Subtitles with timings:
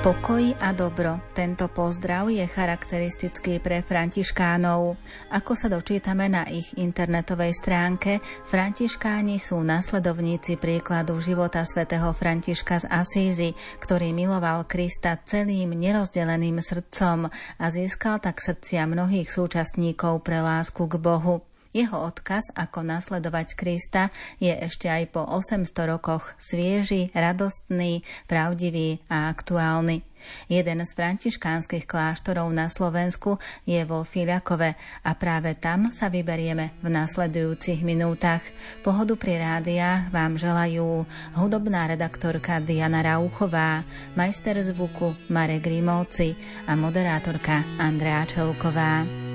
[0.00, 1.20] Pokoj a dobro.
[1.36, 4.96] Tento pozdrav je charakteristický pre františkánov.
[5.28, 12.88] Ako sa dočítame na ich internetovej stránke, františkáni sú nasledovníci príkladu života svätého Františka z
[12.88, 17.28] Asízy, ktorý miloval Krista celým nerozdeleným srdcom
[17.60, 21.49] a získal tak srdcia mnohých súčasníkov pre lásku k Bohu.
[21.70, 24.10] Jeho odkaz, ako nasledovať Krista,
[24.42, 30.02] je ešte aj po 800 rokoch svieži, radostný, pravdivý a aktuálny.
[30.50, 36.88] Jeden z františkánskych kláštorov na Slovensku je vo Filiakove a práve tam sa vyberieme v
[36.92, 38.44] nasledujúcich minútach.
[38.84, 41.06] Pohodu pri rádiách vám želajú
[41.38, 43.86] hudobná redaktorka Diana Rauchová,
[44.18, 46.36] majster zvuku Marek Grimovci
[46.68, 49.29] a moderátorka Andrea Čelková.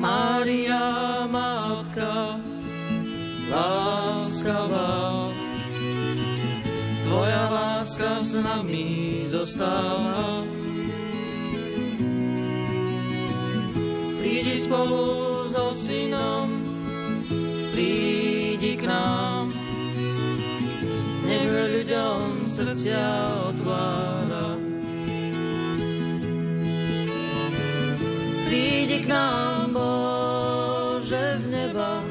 [0.00, 2.40] Mária, Matka,
[3.52, 5.28] láskavá,
[7.04, 10.40] Tvoja láska s nami zostáva.
[14.24, 16.48] Prídi spolu so synom,
[17.76, 19.52] prídi k nám,
[21.28, 24.59] nech ľuďom srdcia otvára.
[28.50, 32.02] Prídi k nám, Bože, z neba.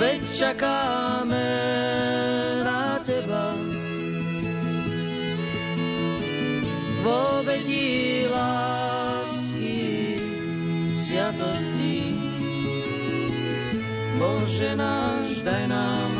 [0.00, 1.52] Veď čakáme
[2.64, 3.52] na Teba.
[7.04, 10.16] Vo vedí lásky,
[11.04, 12.16] sviatosti.
[14.16, 16.16] Bože náš, daj nám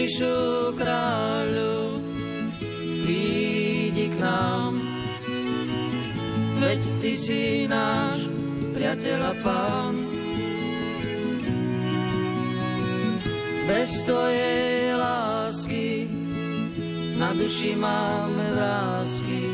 [0.00, 2.00] Ježišu kráľu,
[3.04, 4.80] prídi k nám.
[6.56, 8.24] Veď Ty si náš
[8.72, 9.94] priateľ a pán.
[13.68, 16.08] Bez Tvojej lásky
[17.20, 19.46] na duši máme vrázky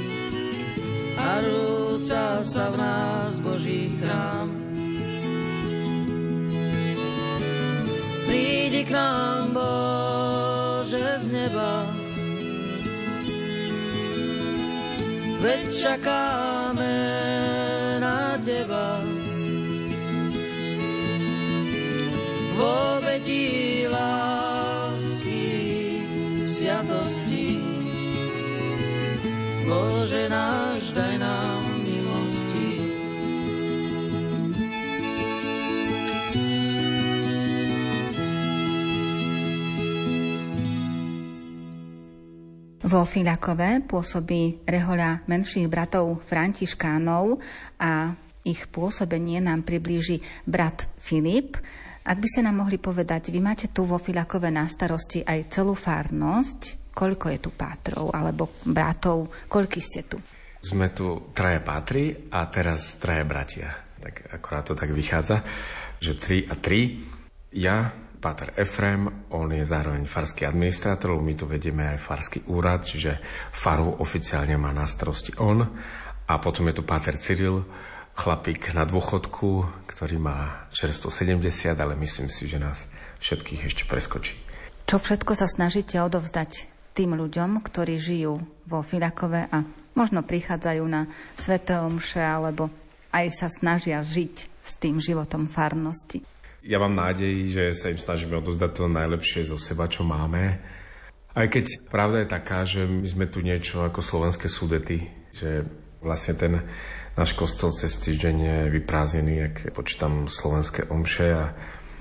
[1.19, 4.49] a rúca sa v nás Boží chrám.
[8.25, 9.86] Prídi k nám, Bože,
[11.27, 11.91] z neba.
[15.43, 16.46] Veď čakáme
[42.87, 47.43] Vo Filakove pôsobí rehoľa menších bratov Františkánov
[47.83, 48.15] a
[48.47, 51.59] ich pôsobenie nám priblíži brat Filip.
[52.07, 55.75] Ak by ste nám mohli povedať, vy máte tu vo Filakove na starosti aj celú
[55.75, 56.95] farnosť.
[56.95, 59.35] Koľko je tu pátrov alebo bratov?
[59.51, 60.23] Koľky ste tu?
[60.63, 63.99] Sme tu traje pátri a teraz traje bratia.
[63.99, 65.43] Tak akorát to tak vychádza,
[65.99, 67.03] že tri a tri.
[67.51, 73.21] Ja, Páter Efrem, on je zároveň farský administrátor, my tu vedieme aj farský úrad, čiže
[73.53, 75.63] faru oficiálne má na starosti on.
[76.27, 77.63] A potom je tu Páter Cyril,
[78.17, 82.89] chlapík na dôchodku, ktorý má čerstvo 70, ale myslím si, že nás
[83.21, 84.35] všetkých ešte preskočí.
[84.89, 86.67] Čo všetko sa snažíte odovzdať
[86.97, 89.59] tým ľuďom, ktorí žijú vo Filakove a
[89.93, 91.07] možno prichádzajú na
[91.37, 92.73] Svete Omše, alebo
[93.13, 94.35] aj sa snažia žiť
[94.65, 96.25] s tým životom farnosti?
[96.67, 100.59] Ja mám nádej, že sa im snažíme odozdať to najlepšie zo seba, čo máme.
[101.37, 105.63] Aj keď pravda je taká, že my sme tu niečo ako slovenské súdety, že
[106.03, 106.53] vlastne ten
[107.15, 111.45] náš kostol cez týždeň je vyprázdnený, ak počítam slovenské omše a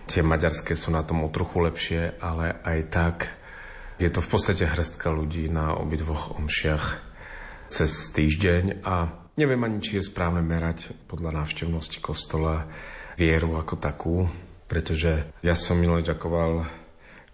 [0.09, 3.15] tie maďarské sú na tom o trochu lepšie, ale aj tak
[4.01, 6.85] je to v podstate hrstka ľudí na obidvoch omšiach
[7.71, 9.09] cez týždeň a
[9.39, 12.68] neviem ani, či je správne merať podľa návštevnosti kostola
[13.15, 14.15] vieru ako takú,
[14.65, 16.65] pretože ja som milo ďakoval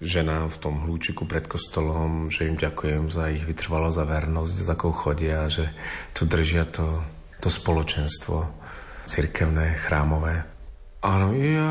[0.02, 4.74] ženám v tom hlúčiku pred kostolom, že im ďakujem za ich vytrvalosť za vernosť, za
[4.74, 5.70] akou chodia, že
[6.18, 7.06] tu držia to,
[7.38, 8.50] to spoločenstvo
[9.06, 10.42] cirkevné, chrámové.
[11.02, 11.70] Áno, ja,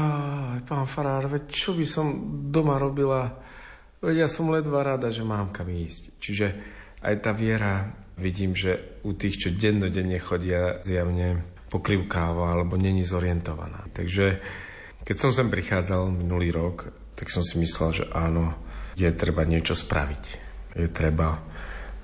[0.67, 2.07] pán Farár, veď čo by som
[2.51, 3.31] doma robila?
[4.03, 6.19] Veď ja som ledva rada, že mám kam ísť.
[6.19, 6.47] Čiže
[7.03, 13.87] aj tá viera, vidím, že u tých, čo dennodenne chodia, zjavne pokrivkáva alebo není zorientovaná.
[13.95, 14.43] Takže
[15.05, 18.57] keď som sem prichádzal minulý rok, tak som si myslel, že áno,
[18.97, 20.25] je treba niečo spraviť.
[20.77, 21.41] Je treba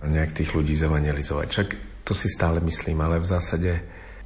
[0.04, 1.46] nejak tých ľudí zevangelizovať.
[1.48, 1.68] Však
[2.04, 3.72] to si stále myslím, ale v zásade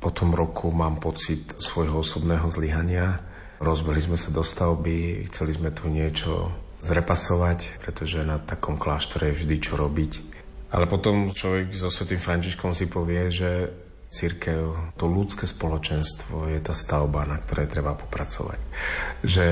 [0.01, 3.31] po tom roku mám pocit svojho osobného zlyhania,
[3.61, 6.49] Rozbehli sme sa do stavby, chceli sme tu niečo
[6.81, 10.13] zrepasovať, pretože na takom kláštore je vždy čo robiť.
[10.73, 13.69] Ale potom človek so Svetým Františkom si povie, že
[14.11, 18.59] církev, to ľudské spoločenstvo je tá stavba, na ktorej treba popracovať.
[19.23, 19.47] Že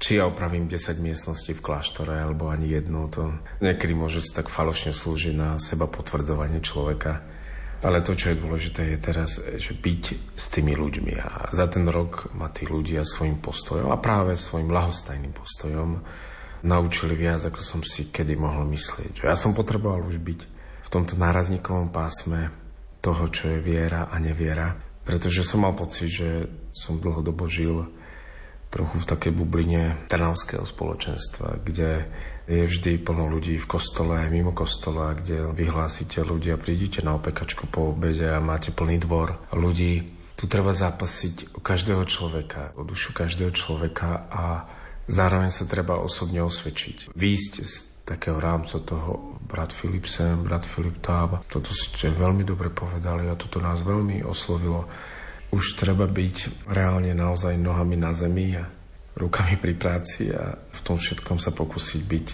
[0.00, 4.48] či ja opravím 10 miestností v kláštore alebo ani jednu, to niekedy môže sa tak
[4.48, 7.20] falošne slúžiť na seba potvrdzovanie človeka.
[7.80, 11.12] Ale to, čo je dôležité, je teraz, že byť s tými ľuďmi.
[11.16, 16.00] A za ten rok ma tí ľudia svojim postojom a práve svojim lahostajným postojom
[16.60, 19.24] naučili viac, ako som si kedy mohol myslieť.
[19.24, 20.40] Ja som potreboval už byť
[20.84, 22.52] v tomto nárazníkovom pásme
[23.00, 26.28] toho, čo je viera a neviera, pretože som mal pocit, že
[26.70, 27.88] som dlhodobo žil
[28.70, 32.06] trochu v takej bubline trnavského spoločenstva, kde
[32.46, 37.66] je vždy plno ľudí v kostole aj mimo kostola, kde vyhlásite ľudia, prídite na opekačku
[37.66, 40.14] po obede a máte plný dvor ľudí.
[40.38, 44.70] Tu treba zápasiť o každého človeka, o dušu každého človeka a
[45.10, 47.10] zároveň sa treba osobne osvedčiť.
[47.12, 51.46] Výjsť z takého rámca toho brat Filip sem, brat Filip tába.
[51.46, 54.90] Toto ste veľmi dobre povedali a toto nás veľmi oslovilo
[55.50, 58.64] už treba byť reálne naozaj nohami na zemi a
[59.18, 62.28] rukami pri práci a v tom všetkom sa pokúsiť byť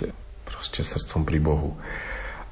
[0.44, 1.80] proste srdcom pri Bohu.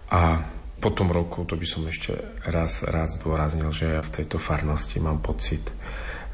[0.08, 0.40] A
[0.80, 2.16] po tom roku, to by som ešte
[2.48, 5.64] raz rád zdôraznil, že ja v tejto farnosti mám pocit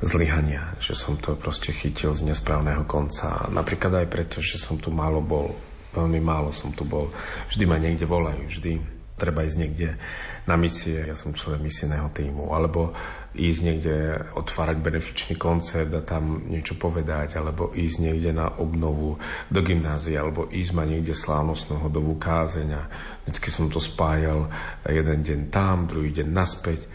[0.00, 3.50] zlyhania, že som to proste chytil z nesprávneho konca.
[3.52, 5.52] Napríklad aj preto, že som tu málo bol,
[5.94, 7.10] veľmi málo som tu bol.
[7.50, 10.00] Vždy ma niekde volajú, vždy treba ísť niekde
[10.48, 12.96] na misie, ja som človek misijného týmu, alebo
[13.36, 13.94] ísť niekde
[14.32, 19.20] otvárať benefičný koncert a tam niečo povedať, alebo ísť niekde na obnovu
[19.52, 22.88] do gymnázia, alebo ísť ma niekde slávnostnú hodovú kázeň
[23.28, 24.48] vždycky som to spájal
[24.88, 26.88] jeden deň tam, druhý deň naspäť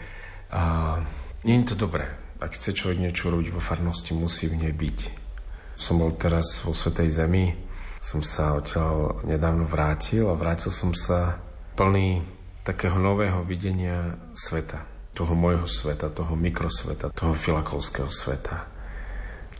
[0.50, 0.98] a
[1.46, 2.10] nie je to dobré.
[2.42, 5.24] Ak chce človek niečo robiť vo farnosti, musí v nej byť.
[5.78, 7.65] Som bol teraz vo Svetej Zemi,
[8.00, 11.40] som sa odtiaľ nedávno vrátil a vrátil som sa
[11.74, 12.22] plný
[12.62, 14.84] takého nového videnia sveta.
[15.16, 18.68] Toho môjho sveta, toho mikrosveta, toho filakovského sveta.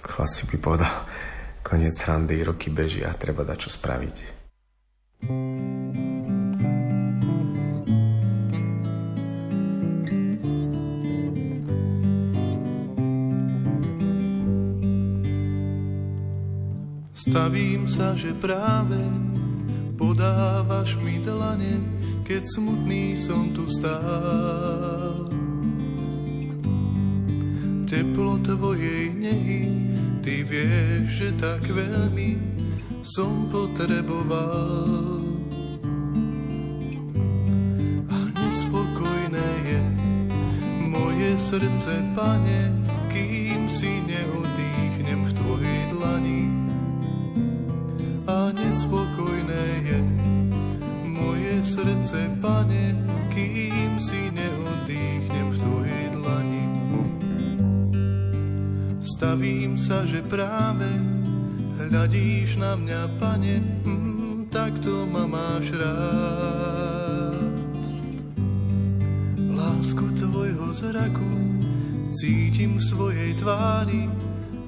[0.04, 0.94] Chlasi by povedal,
[1.68, 4.35] koniec randy, roky beží a treba dať čo spraviť.
[17.36, 18.96] Stavím sa, že práve
[20.00, 21.84] podávaš mi dlane,
[22.24, 25.28] keď smutný som tu stál.
[27.84, 29.68] Teplo tvojej nehy,
[30.24, 32.40] ty vieš, že tak veľmi
[33.04, 35.20] som potreboval.
[38.08, 39.82] A nespokojné je
[40.88, 42.72] moje srdce, pane,
[43.12, 44.65] kým si neodýchnem
[48.76, 52.92] A nespokojné je srdce, pane,
[53.32, 56.66] kým si neodýchnem v tvojej dlani.
[59.00, 60.92] Stavím sa, že práve
[61.88, 67.40] hľadíš na mňa, pane, mm, tak to ma máš rád.
[69.56, 71.32] Lásku tvojho zraku
[72.12, 74.04] cítim v svojej tvári,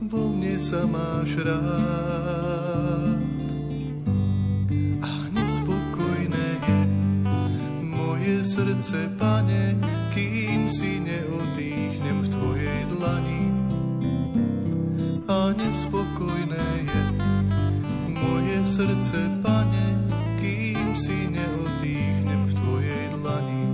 [0.09, 3.28] vo mne sa máš rád.
[8.59, 9.79] Srdce, pane,
[10.11, 13.45] kým si neodýchnem v tvojej dlani.
[15.31, 17.03] A nespokojné je
[18.19, 19.87] moje srdce, pane,
[20.43, 23.65] kým si neodýchnem v tvojej dlani.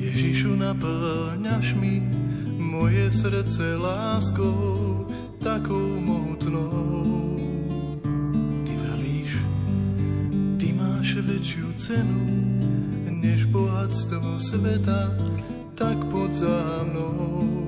[0.00, 2.00] Ježišu, naplňaš mi
[2.56, 5.04] moje srdce láskou,
[5.44, 5.85] takou
[11.76, 12.24] cenu,
[13.52, 15.12] bohatstvo sveta,
[15.76, 17.65] tak poď za mnou.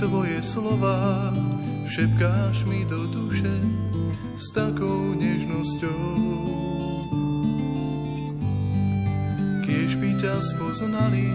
[0.00, 1.28] Svoje slova
[1.92, 3.52] šepkáš mi do duše
[4.32, 6.04] s takou nežnosťou.
[9.60, 11.28] Kiež by ťa spoznali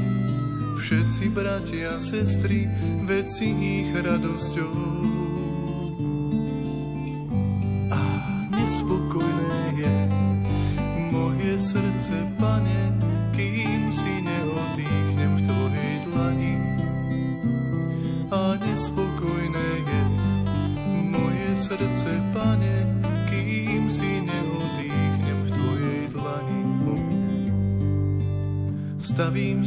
[0.82, 2.66] všetci bratia a sestry,
[3.06, 5.25] veci ich radosťou.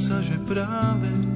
[0.09, 1.28] Sa, že práve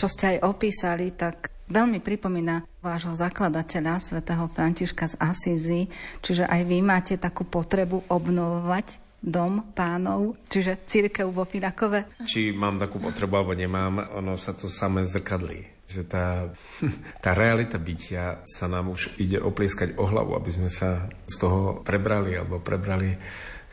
[0.00, 5.80] čo ste aj opísali, tak veľmi pripomína vášho zakladateľa, svätého Františka z Asízy,
[6.24, 12.24] čiže aj vy máte takú potrebu obnovovať dom pánov, čiže církev vo Filakove.
[12.24, 15.84] Či mám takú potrebu, alebo nemám, ono sa to samé zrkadlí.
[15.84, 16.48] Že tá,
[17.24, 21.84] tá realita bytia sa nám už ide oplieskať o hlavu, aby sme sa z toho
[21.84, 23.20] prebrali, alebo prebrali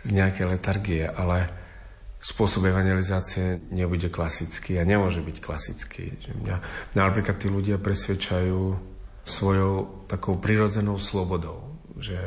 [0.04, 1.67] z nejakej letargie, ale
[2.28, 6.12] spôsob evangelizácie nebude klasický a nemôže byť klasický.
[6.20, 6.56] Že mňa,
[6.92, 8.76] mňa napríklad tí ľudia presvedčajú
[9.24, 12.20] svojou takou prirodzenou slobodou, že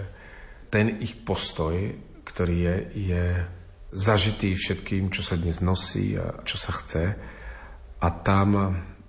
[0.72, 1.76] ten ich postoj,
[2.24, 2.76] ktorý je,
[3.12, 3.24] je
[3.92, 7.04] zažitý všetkým, čo sa dnes nosí a čo sa chce.
[8.00, 8.56] A tam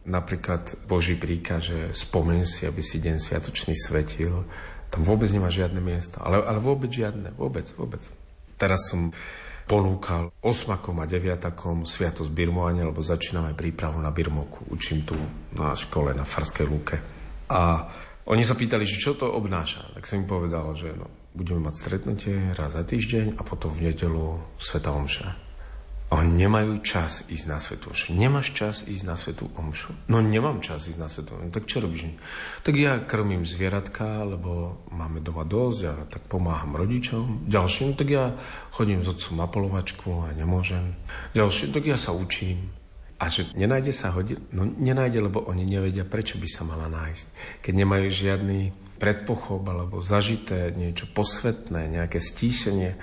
[0.03, 4.43] napríklad Boží príkaz, že spomeň si, aby si deň sviatočný svetil,
[4.91, 6.19] tam vôbec nemá žiadne miesto.
[6.19, 8.03] Ale, ale vôbec žiadne, vôbec, vôbec.
[8.59, 9.15] Teraz som
[9.71, 14.67] ponúkal osmakom a deviatakom sviatosť birmovania, lebo začíname prípravu na birmovku.
[14.67, 15.15] Učím tu
[15.55, 16.99] na škole na Farskej lúke.
[17.47, 17.87] A
[18.27, 19.95] oni sa pýtali, že čo to obnáša.
[19.95, 23.87] Tak som im povedal, že no, budeme mať stretnutie raz za týždeň a potom v
[23.87, 25.50] nedelu Sveta Omša.
[26.11, 28.11] Oni nemajú čas ísť na svetu omšu.
[28.11, 29.95] Nemáš čas ísť na svetu omšu?
[30.11, 31.55] No nemám čas ísť na svetu omšu.
[31.55, 32.03] Tak čo robíš?
[32.67, 37.47] Tak ja krmím zvieratka, lebo máme doma dosť a tak pomáham rodičom.
[37.47, 38.35] Ďalším, tak ja
[38.75, 40.99] chodím s otcom na polovačku a nemôžem.
[41.31, 42.75] Ďalším, tak ja sa učím.
[43.15, 44.43] A že nenájde sa hodina?
[44.51, 47.25] No nenájde, lebo oni nevedia, prečo by sa mala nájsť.
[47.63, 52.99] Keď nemajú žiadny predpochop alebo zažité niečo posvetné, nejaké stíšenie,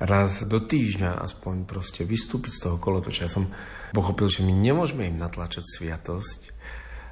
[0.00, 3.28] raz do týždňa aspoň proste vystúpiť z toho kolotoča.
[3.28, 3.52] Ja som
[3.92, 6.56] pochopil, že my nemôžeme im natlačať sviatosť,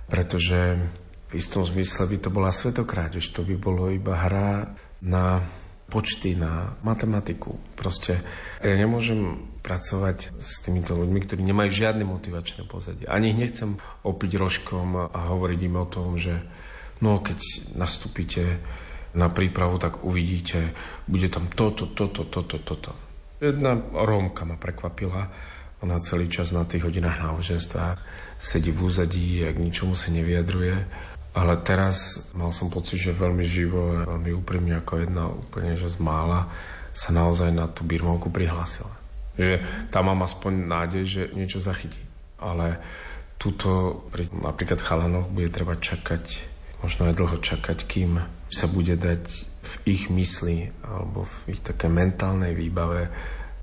[0.08, 0.80] pretože
[1.28, 4.72] v istom zmysle by to bola svetokráť, že to by bolo iba hra
[5.04, 5.44] na
[5.88, 7.56] počty, na matematiku.
[7.76, 8.20] Proste
[8.60, 13.04] ja nemôžem pracovať s týmito ľuďmi, ktorí nemajú žiadne motivačné pozadie.
[13.04, 16.40] Ani ich nechcem opiť rožkom a hovoriť im o tom, že
[17.04, 17.40] no keď
[17.76, 18.60] nastúpite
[19.16, 20.74] na prípravu, tak uvidíte,
[21.08, 22.92] bude tam toto, toto, toto, toto.
[23.40, 25.30] Jedna Rómka ma prekvapila,
[25.78, 27.96] ona celý čas na tých hodinách náboženstva
[28.38, 30.76] sedí v úzadí k ničomu sa nevyjadruje.
[31.38, 36.02] Ale teraz mal som pocit, že veľmi živo veľmi úprimne ako jedna úplne, že z
[36.02, 36.50] mála
[36.90, 38.90] sa naozaj na tú birmovku prihlásila.
[39.38, 39.62] Že
[39.94, 42.02] tam mám aspoň nádej, že niečo zachytí.
[42.42, 42.82] Ale
[43.38, 46.42] tuto pri napríklad chalanoch bude treba čakať,
[46.84, 49.24] možno aj dlho čakať, kým sa bude dať
[49.58, 53.10] v ich mysli alebo v ich také mentálnej výbave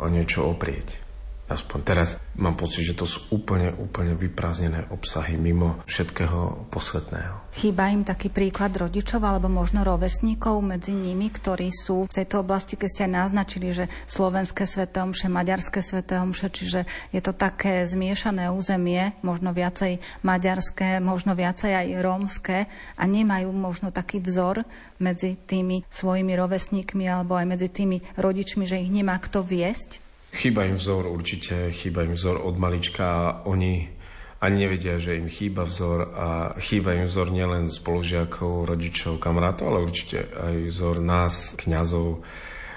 [0.02, 1.05] o niečo oprieť.
[1.46, 7.54] Aspoň teraz mám pocit, že to sú úplne, úplne vyprázdnené obsahy mimo všetkého posvetného.
[7.54, 12.76] Chýba im taký príklad rodičov alebo možno rovesníkov medzi nimi, ktorí sú v tejto oblasti,
[12.76, 19.14] keď ste aj naznačili, že slovenské svetomše, maďarské svetomše, čiže je to také zmiešané územie,
[19.22, 22.58] možno viacej maďarské, možno viacej aj rómske
[22.98, 24.66] a nemajú možno taký vzor
[24.98, 30.05] medzi tými svojimi rovesníkmi alebo aj medzi tými rodičmi, že ich nemá kto viesť
[30.36, 33.96] Chýba im vzor určite, chýba im vzor od malička oni
[34.44, 36.28] ani nevedia, že im chýba vzor a
[36.60, 42.22] chýba im vzor nielen spolužiakov, rodičov, kamarátov, ale určite aj vzor nás, kňazov,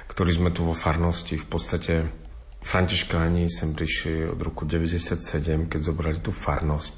[0.06, 1.34] ktorí sme tu vo farnosti.
[1.34, 1.94] V podstate
[2.62, 6.92] Františkáni sem prišli od roku 97, keď zobrali tú farnosť.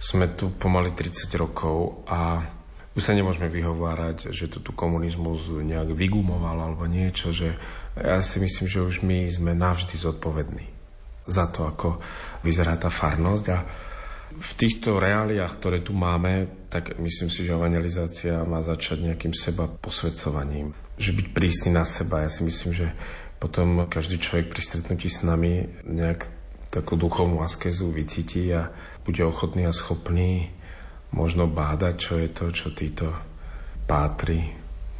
[0.00, 2.42] Sme tu pomaly 30 rokov a
[2.90, 7.54] už sa nemôžeme vyhovárať, že to tu komunizmus nejak vygumoval alebo niečo, že
[7.98, 10.66] ja si myslím, že už my sme navždy zodpovední
[11.26, 12.02] za to, ako
[12.42, 13.58] vyzerá tá farnosť a
[14.30, 19.66] v týchto reáliách, ktoré tu máme, tak myslím si, že evangelizácia má začať nejakým seba
[19.66, 20.70] posvedcovaním.
[21.02, 22.22] Že byť prísny na seba.
[22.22, 22.94] Ja si myslím, že
[23.42, 26.30] potom každý človek pri stretnutí s nami nejak
[26.70, 28.70] takú duchovnú askezu vycíti a
[29.02, 30.54] bude ochotný a schopný
[31.10, 33.10] možno bádať, čo je to, čo títo
[33.90, 34.46] pátri,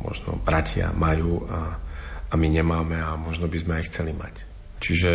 [0.02, 1.78] možno bratia majú a,
[2.30, 4.34] a my nemáme a možno by sme aj chceli mať.
[4.80, 5.10] Čiže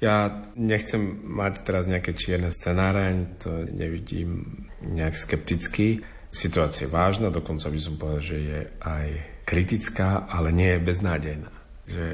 [0.00, 6.04] ja nechcem mať teraz nejaké čierne scenáre, to nevidím nejak skepticky.
[6.28, 9.06] Situácia je vážna, dokonca by som povedal, že je aj
[9.48, 11.52] kritická, ale nie je beznádejná.
[11.86, 12.04] Že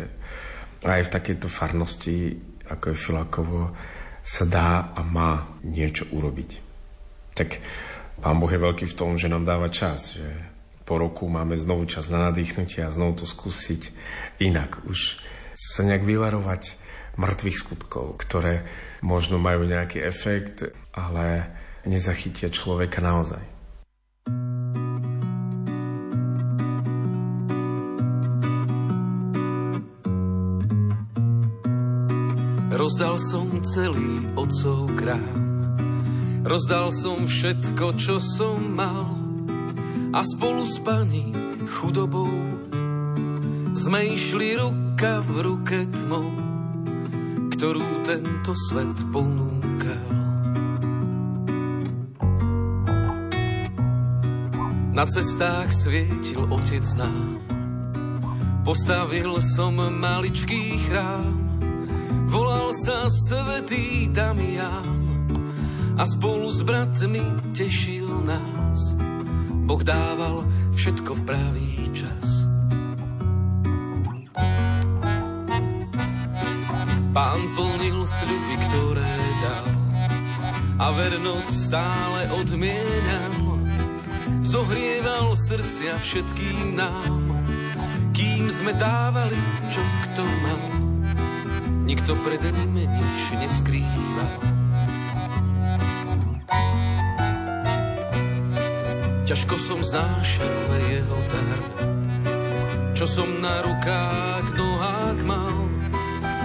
[0.83, 2.39] aj v takejto farnosti,
[2.71, 3.63] ako je Filakovo,
[4.23, 6.51] sa dá a má niečo urobiť.
[7.35, 7.49] Tak
[8.23, 10.52] Pán Boh je veľký v tom, že nám dáva čas, že
[10.83, 13.95] po roku máme znovu čas na nadýchnutie a znovu to skúsiť
[14.43, 14.83] inak.
[14.87, 15.23] Už
[15.55, 16.79] sa nejak vyvarovať
[17.17, 18.67] mŕtvych skutkov, ktoré
[19.05, 21.51] možno majú nejaký efekt, ale
[21.87, 23.43] nezachytia človeka naozaj.
[32.73, 35.53] Rozdal som celý otcov krám
[36.43, 39.22] Rozdal som všetko, čo som mal
[40.13, 41.33] a spolu s pani
[41.65, 42.29] chudobou
[43.73, 46.29] sme išli ruka v ruke tmou,
[47.49, 50.09] ktorú tento svet ponúkal.
[54.93, 57.41] Na cestách svietil otec nám,
[58.69, 61.33] postavil som maličký chrám,
[62.29, 64.93] volal sa Svetý Damián
[65.97, 67.25] a spolu s bratmi
[67.57, 69.12] tešil nás.
[69.73, 70.45] Boh dával
[70.77, 72.45] všetko v pravý čas.
[77.17, 79.69] Pán plnil sľuby, ktoré dal
[80.77, 83.65] a vernosť stále odmienal.
[84.45, 87.33] Zohrieval srdcia všetkým nám,
[88.13, 89.41] kým sme dávali,
[89.73, 90.63] čo kto mal.
[91.89, 94.52] Nikto pred ním nič neskrýval.
[99.33, 100.61] Ťažko som znášal
[100.93, 101.65] jeho dar,
[102.93, 105.73] čo som na rukách, nohách mal.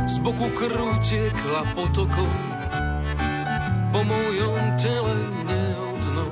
[0.08, 2.36] Z boku krv tiekla potokom,
[3.92, 5.20] po mojom tele
[5.52, 6.32] nehodnou.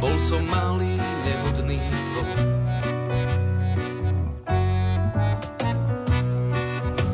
[0.00, 0.96] Bol som malý,
[1.28, 1.76] nehodný
[2.08, 2.32] tvoj.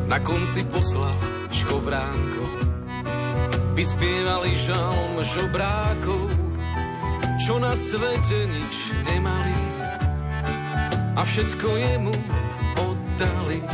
[0.06, 1.18] Na konci poslal
[1.50, 2.46] škovránko,
[3.74, 6.27] vyspievali žalm žobrákov,
[7.48, 9.56] čo na svete nič nemali
[11.16, 12.12] a všetko jemu
[12.76, 13.64] oddali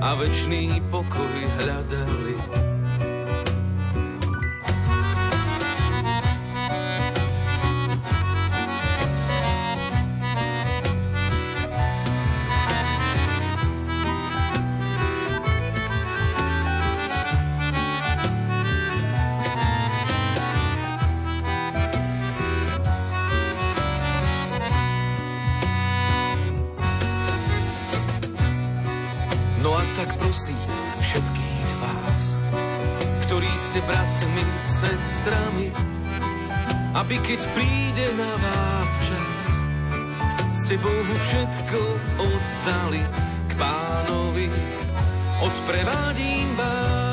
[0.00, 2.63] a večný pokoj hľadali.
[37.04, 39.38] Aby keď príde na vás čas,
[40.56, 41.80] ste Bohu všetko
[42.16, 43.02] oddali
[43.50, 44.48] k pánovi,
[45.44, 47.03] odprevádím vás.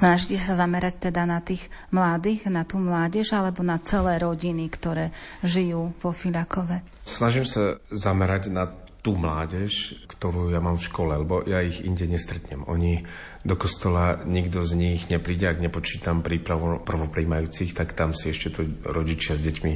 [0.00, 5.12] Snažíte sa zamerať teda na tých mladých, na tú mládež alebo na celé rodiny, ktoré
[5.44, 6.80] žijú vo Filakove?
[7.04, 8.64] Snažím sa zamerať na
[9.04, 12.64] tú mládež, ktorú ja mám v škole, lebo ja ich inde nestretnem.
[12.64, 13.04] Oni
[13.44, 18.64] do kostola, nikto z nich nepríde, ak nepočítam prípravu prvopríjmajúcich, tak tam si ešte to
[18.88, 19.72] rodičia s deťmi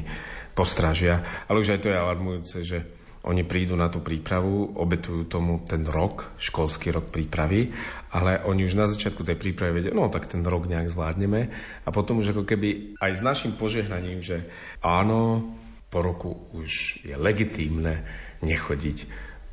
[0.57, 1.21] postrážia.
[1.53, 5.81] Ale už aj to je alarmujúce, že oni prídu na tú prípravu, obetujú tomu ten
[5.89, 7.73] rok, školský rok prípravy,
[8.13, 11.41] ale oni už na začiatku tej prípravy vedia, no tak ten rok nejak zvládneme
[11.85, 14.45] a potom už ako keby aj s našim požehnaním, že
[14.85, 15.41] áno,
[15.89, 18.05] po roku už je legitímne
[18.45, 18.99] nechodiť,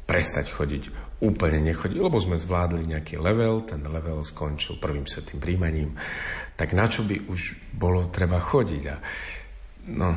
[0.04, 0.84] prestať chodiť,
[1.24, 5.96] úplne nechodiť, lebo sme zvládli nejaký level, ten level skončil prvým svetým príjmaním,
[6.60, 8.84] tak na čo by už bolo treba chodiť?
[8.90, 8.96] A
[9.96, 10.10] no,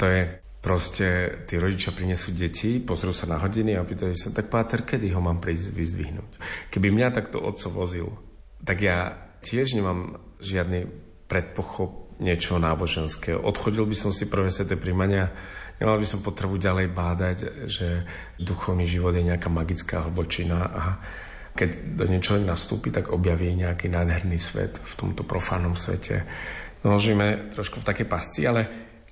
[0.00, 4.46] to je proste, tí rodičia prinesú deti, pozrú sa na hodiny a pýtajú sa, tak
[4.46, 6.32] páter, kedy ho mám prísť vyzdvihnúť?
[6.70, 8.08] Keby mňa takto otco vozil,
[8.62, 10.86] tak ja tiež nemám žiadny
[11.26, 13.42] predpochop niečo náboženského.
[13.42, 15.34] Odchodil by som si prvé sveté príjmania,
[15.82, 18.06] nemal by som potrebu ďalej bádať, že
[18.38, 20.82] duchovný život je nejaká magická hlbočina a
[21.52, 26.24] keď do niečo nastúpi, tak objaví nejaký nádherný svet v tomto profánnom svete.
[26.86, 26.96] No,
[27.52, 28.62] trošku v takej pasci, ale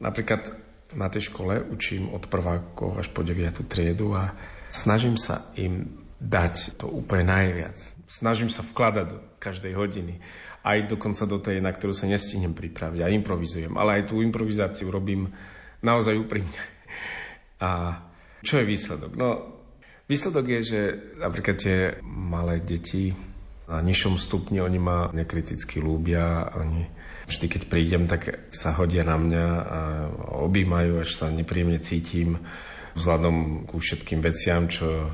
[0.01, 3.66] napríklad na tej škole učím od prvákov až po 9.
[3.70, 4.35] triedu a
[4.74, 7.79] snažím sa im dať to úplne najviac.
[8.11, 10.20] Snažím sa vkladať do každej hodiny
[10.61, 13.72] aj dokonca do tej, na ktorú sa nestihnem pripraviť a improvizujem.
[13.81, 15.33] Ale aj tú improvizáciu robím
[15.81, 16.61] naozaj úprimne.
[17.64, 17.96] A
[18.44, 19.16] čo je výsledok?
[19.16, 19.29] No,
[20.05, 20.81] výsledok je, že
[21.16, 23.12] napríklad tie malé deti
[23.70, 27.00] na nižšom stupni, oni ma nekriticky lúbia, oni
[27.31, 29.81] vždy, keď prídem, tak sa hodia na mňa a
[30.43, 32.43] objímajú, až sa nepríjemne cítim
[32.99, 35.09] vzhľadom ku všetkým veciam, čo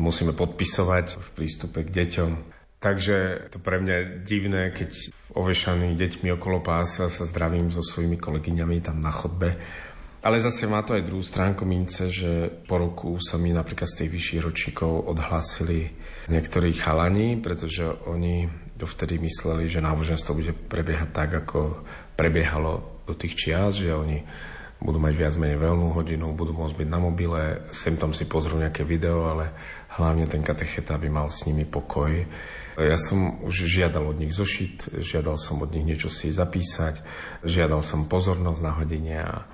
[0.00, 2.30] musíme podpisovať v prístupe k deťom.
[2.82, 4.90] Takže to pre mňa je divné, keď
[5.38, 9.54] ovešaný deťmi okolo pása sa zdravím so svojimi kolegyňami tam na chodbe.
[10.22, 14.06] Ale zase má to aj druhú stránku mince, že po roku sa mi napríklad z
[14.06, 15.90] tých vyšších ročíkov odhlásili
[16.30, 18.46] niektorí chalani, pretože oni
[18.82, 21.86] dovtedy mysleli, že náboženstvo bude prebiehať tak, ako
[22.18, 24.26] prebiehalo do tých čias, že oni
[24.82, 28.58] budú mať viac menej veľnú hodinu, budú môcť byť na mobile, sem tam si pozrú
[28.58, 29.54] nejaké video, ale
[29.94, 32.10] hlavne ten katecheta by mal s nimi pokoj
[32.80, 37.04] ja som už žiadal od nich zošit, žiadal som od nich niečo si zapísať,
[37.44, 39.44] žiadal som pozornosť na hodine a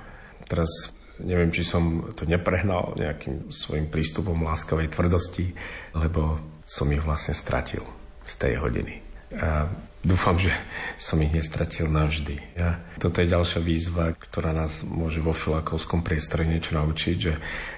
[0.47, 5.51] teraz neviem, či som to neprehnal nejakým svojim prístupom láskavej tvrdosti,
[5.99, 7.83] lebo som ich vlastne stratil
[8.23, 9.08] z tej hodiny.
[9.35, 9.69] A
[10.01, 10.55] dúfam, že
[10.97, 12.41] som ich nestratil navždy.
[12.57, 17.35] Ja, toto je ďalšia výzva, ktorá nás môže vo filakovskom priestore niečo naučiť, že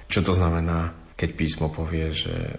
[0.07, 2.55] čo to znamená, keď písmo povie, že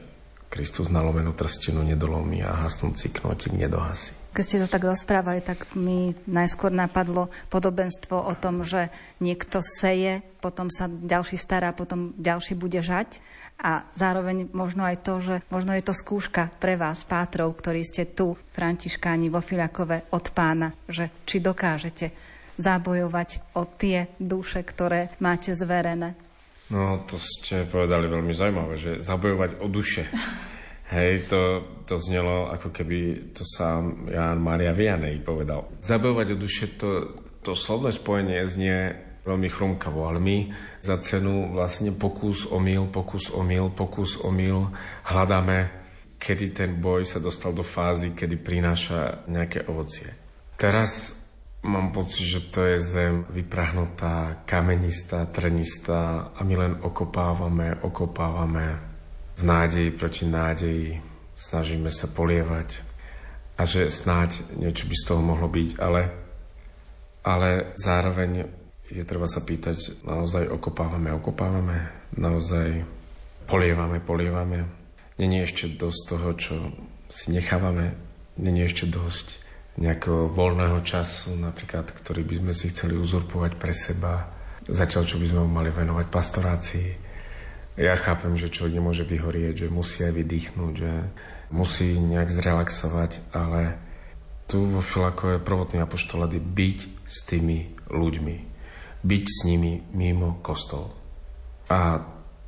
[0.52, 4.12] Kristus na lomenú trstinu nedolomí a hasnúci knotík nedohasí.
[4.36, 8.92] Keď ste to tak rozprávali, tak mi najskôr napadlo podobenstvo o tom, že
[9.24, 13.24] niekto seje, potom sa ďalší stará, potom ďalší bude žať.
[13.64, 18.12] A zároveň možno aj to, že možno je to skúška pre vás, pátrov, ktorí ste
[18.12, 22.12] tu, Františkáni vo Filakove, od pána, že či dokážete
[22.60, 26.16] zabojovať o tie duše, ktoré máte zverené
[26.72, 30.08] No, to ste povedali veľmi zaujímavé, že zabojovať o duše.
[30.92, 31.40] Hej, to,
[31.88, 35.68] to znelo ako keby to sám Ján Maria Vianej povedal.
[35.80, 38.92] Zabojovať o duše, to, to slovné spojenie znie
[39.24, 40.36] veľmi chrumkavo, ale my
[40.84, 44.68] za cenu vlastne pokus o mil, pokus o mil, pokus o mil
[45.08, 45.70] hľadáme,
[46.20, 50.12] kedy ten boj sa dostal do fázy, kedy prináša nejaké ovocie.
[50.60, 51.21] Teraz
[51.62, 58.82] Mám pocit, že to je zem vyprahnutá, kamenistá, trnistá a my len okopávame, okopávame
[59.38, 60.98] v nádeji proti nádeji,
[61.38, 62.82] snažíme sa polievať.
[63.54, 66.10] A že snáď niečo by z toho mohlo byť, ale,
[67.22, 68.50] ale zároveň
[68.90, 72.82] je treba sa pýtať, naozaj okopávame, okopávame, naozaj
[73.46, 74.66] polievame, polievame.
[75.14, 76.54] Není ešte dosť toho, čo
[77.06, 77.94] si nechávame,
[78.34, 79.41] není ešte dosť
[79.80, 84.28] nejakého voľného času, napríklad, ktorý by sme si chceli uzurpovať pre seba,
[84.68, 86.88] zatiaľ čo by sme mali venovať pastorácii.
[87.80, 90.92] Ja chápem, že človek nemôže vyhorieť, že musí aj vydýchnuť, že
[91.56, 93.80] musí nejak zrelaxovať, ale
[94.44, 98.36] tu vo Filakove prvotný apoštolát je byť s tými ľuďmi.
[99.02, 100.92] Byť s nimi mimo kostol.
[101.72, 101.96] A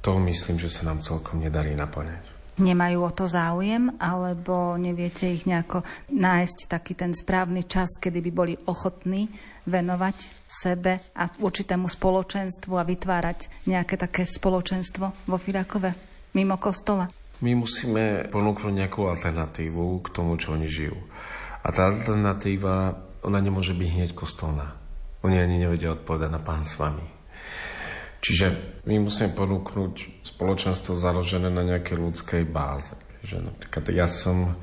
[0.04, 5.46] to myslím, že sa nám celkom nedarí naplňať nemajú o to záujem, alebo neviete ich
[5.46, 9.30] nejako nájsť taký ten správny čas, kedy by boli ochotní
[9.64, 15.94] venovať sebe a určitému spoločenstvu a vytvárať nejaké také spoločenstvo vo Firakove
[16.36, 17.08] mimo kostola?
[17.42, 20.96] My musíme ponúknuť nejakú alternatívu k tomu, čo oni žijú.
[21.64, 24.76] A tá alternatíva, ona nemôže byť hneď kostolná.
[25.24, 27.13] Oni ani nevedia odpovedať na pán s vami.
[28.24, 32.96] Čiže my musíme ponúknuť spoločenstvo založené na nejakej ľudskej báze.
[33.20, 34.56] Že napríklad ja som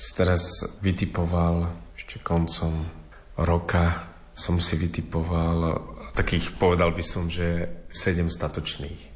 [0.00, 3.04] si teraz vytipoval ešte koncom
[3.36, 5.78] roka som si vytipoval
[6.14, 9.14] takých, povedal by som, že sedem statočných.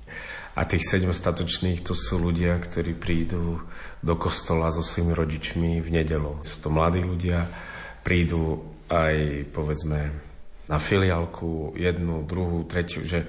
[0.58, 3.62] A tých sedem statočných to sú ľudia, ktorí prídu
[4.02, 6.42] do kostola so svojimi rodičmi v nedelu.
[6.42, 7.46] Sú to mladí ľudia,
[8.02, 10.00] prídu aj povedzme
[10.66, 13.22] na filiálku jednu, druhú, tretiu, že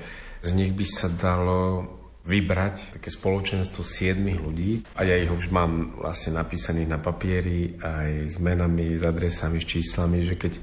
[0.44, 1.86] z nich by sa dalo
[2.30, 8.10] vybrať také spoločenstvo siedmých ľudí a ja ich už mám vlastne napísaných na papieri aj
[8.30, 10.54] s menami, s adresami, s číslami, že keď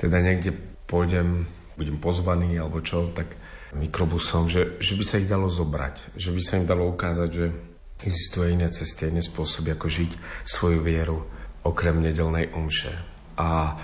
[0.00, 0.56] teda niekde
[0.88, 1.44] pôjdem,
[1.76, 3.36] budem pozvaný alebo čo, tak
[3.74, 7.46] mikrobusom, že, že by sa ich dalo zobrať, že by sa im dalo ukázať, že
[8.06, 10.10] existuje iné cesty, iné spôsoby, ako žiť
[10.46, 11.26] svoju vieru
[11.66, 12.94] okrem nedelnej omše.
[13.34, 13.74] A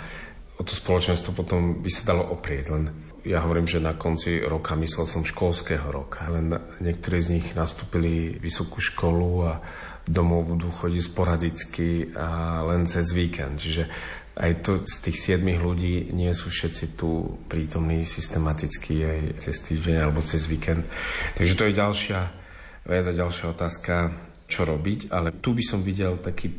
[0.56, 4.76] o to spoločenstvo potom by sa dalo oprieť, len ja hovorím, že na konci roka,
[4.76, 9.52] myslel som školského roka, len niektorí z nich nastúpili vysokú školu a
[10.09, 13.61] domov budú chodiť sporadicky a len cez víkend.
[13.61, 13.85] Čiže
[14.40, 19.96] aj to z tých siedmých ľudí nie sú všetci tu prítomní systematicky aj cez týždeň
[20.00, 20.88] alebo cez víkend.
[21.37, 22.20] Takže to je ďalšia
[22.88, 23.94] vec a ďalšia otázka,
[24.48, 25.12] čo robiť.
[25.12, 26.50] Ale tu by som videl taký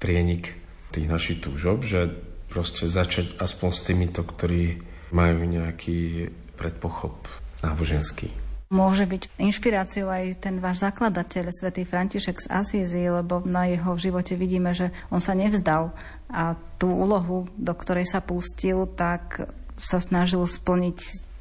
[0.00, 0.56] prienik
[0.90, 2.08] tých našich túžob, že
[2.50, 7.26] proste začať aspoň s týmito, ktorí majú nejaký predpochop
[7.62, 8.30] náboženský.
[8.70, 14.38] Môže byť inšpiráciou aj ten váš zakladateľ, svätý František z Asízy, lebo na jeho živote
[14.38, 15.90] vidíme, že on sa nevzdal
[16.30, 20.98] a tú úlohu, do ktorej sa pustil, tak sa snažil splniť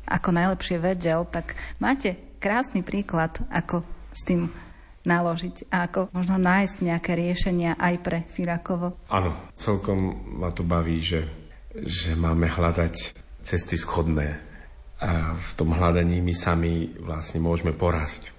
[0.10, 1.22] ako najlepšie vedel.
[1.30, 4.50] Tak máte krásny príklad, ako s tým
[5.06, 8.98] naložiť a ako možno nájsť nejaké riešenia aj pre Firakovo.
[9.14, 11.30] Áno, celkom ma to baví, že,
[11.78, 14.38] že máme hľadať cesty schodné
[15.02, 18.30] a v tom hľadaní my sami vlastne môžeme porásť.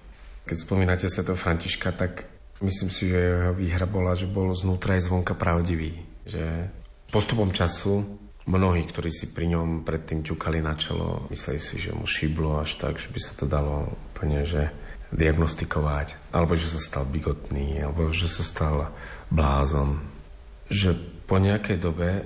[0.47, 2.31] Keď spomínate sa to Františka, tak
[2.63, 5.99] myslím si, že jeho výhra bola, že bol znútra aj zvonka pravdivý.
[6.23, 6.69] Že
[7.11, 8.05] postupom času
[8.47, 12.79] mnohí, ktorí si pri ňom predtým ťukali na čelo, mysleli si, že mu šiblo až
[12.79, 14.71] tak, že by sa to dalo úplne, že
[15.11, 18.95] diagnostikovať, alebo že sa stal bigotný, alebo že sa stal
[19.27, 19.99] blázon.
[20.71, 20.95] Že
[21.27, 22.23] po nejakej dobe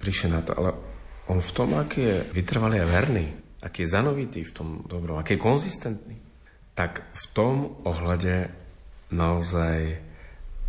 [0.00, 0.87] prišiel na to, ale
[1.28, 3.26] on v tom, aký je vytrvalý a verný,
[3.60, 6.16] aký je zanovitý v tom dobrom, aký je konzistentný,
[6.72, 8.48] tak v tom ohľade
[9.12, 9.98] naozaj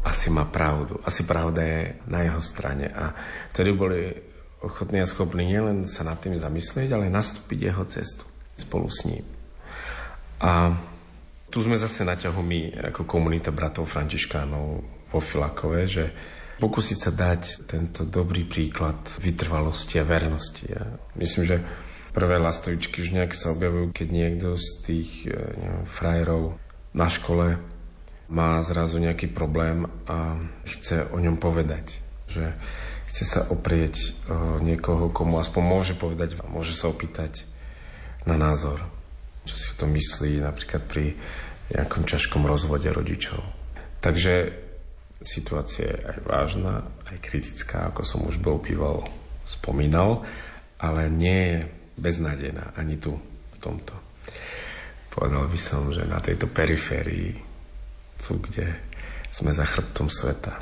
[0.04, 1.00] asi má pravdu.
[1.04, 2.88] Asi pravda je na jeho strane.
[2.88, 3.12] A
[3.52, 4.16] vtedy boli
[4.64, 8.26] ochotní a schopní nielen sa nad tým zamyslieť, ale nastúpiť jeho cestu
[8.60, 9.26] spolu s ním.
[10.40, 10.76] A
[11.52, 12.60] tu sme zase na ťahu my
[12.92, 14.66] ako komunita bratov Františkánov
[15.10, 16.06] vo Filakove, že
[16.60, 20.68] pokúsiť sa dať tento dobrý príklad vytrvalosti a vernosti.
[20.68, 20.84] Ja
[21.16, 21.58] myslím, že
[22.12, 26.60] prvé lastovičky už nejak sa objavujú, keď niekto z tých e, neviem, frajerov
[26.92, 27.58] na škole
[28.30, 31.98] má zrazu nejaký problém a chce o ňom povedať.
[32.30, 32.54] Že
[33.10, 37.48] chce sa oprieť o niekoho, komu aspoň môže povedať a môže sa opýtať
[38.30, 38.78] na názor.
[39.50, 41.18] Čo si to myslí napríklad pri
[41.74, 43.42] nejakom ťažkom rozvode rodičov.
[44.02, 44.69] Takže
[45.20, 49.04] Situácia je aj vážna, aj kritická, ako som už bol býval
[49.44, 50.24] spomínal,
[50.80, 51.60] ale nie je
[52.00, 53.92] beznádejná ani tu, v tomto.
[55.12, 57.36] Povedal by som, že na tejto periférii,
[58.16, 58.72] tu, kde
[59.28, 60.56] sme za chrbtom sveta.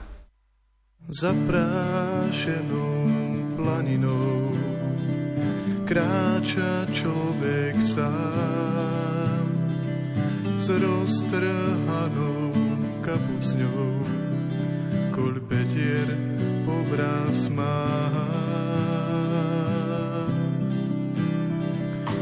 [1.07, 2.97] Zaprášenou
[3.55, 4.51] planinou
[5.87, 9.47] kráča človek sám
[10.57, 12.51] s roztrhanou
[13.05, 14.16] kapucňou
[15.49, 16.05] petier
[16.67, 18.13] obraz má.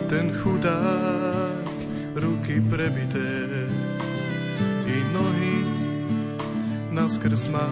[0.08, 1.68] Ten chudák,
[2.16, 3.68] ruky prebité
[4.88, 5.66] i nohy
[6.92, 7.68] naskrz má.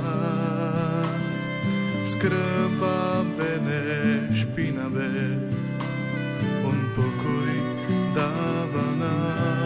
[2.04, 3.80] Skrvavené,
[4.36, 5.40] špinavé,
[6.68, 7.52] on pokoj
[8.12, 9.64] dáva nám.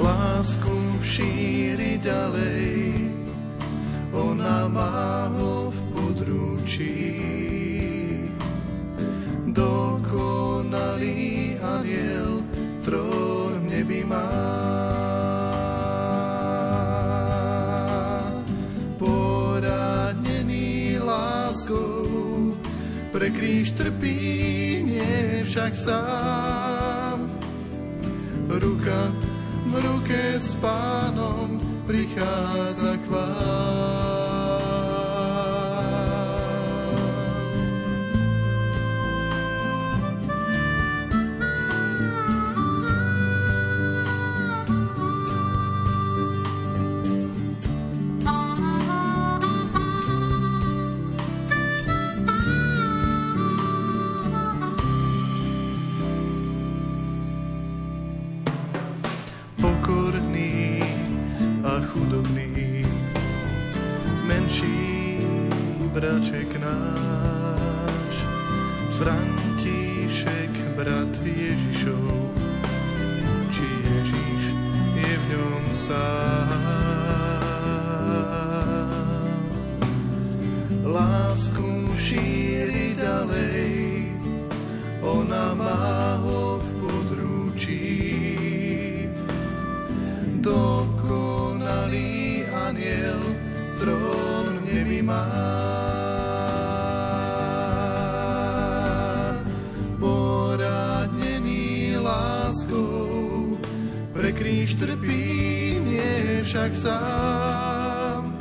[0.00, 2.94] Lásku šíri ďalej,
[4.14, 7.18] ona má ho v područí.
[9.50, 11.20] Dokonalý
[11.58, 12.46] aniel
[12.86, 14.30] trón nebi má.
[19.02, 22.54] Poradený láskou
[23.12, 24.18] pre kríž trpí,
[24.86, 26.41] nie však sám.
[30.42, 31.54] S pánom
[31.86, 32.98] prichádza
[66.72, 67.01] run.
[106.72, 108.32] tak sám.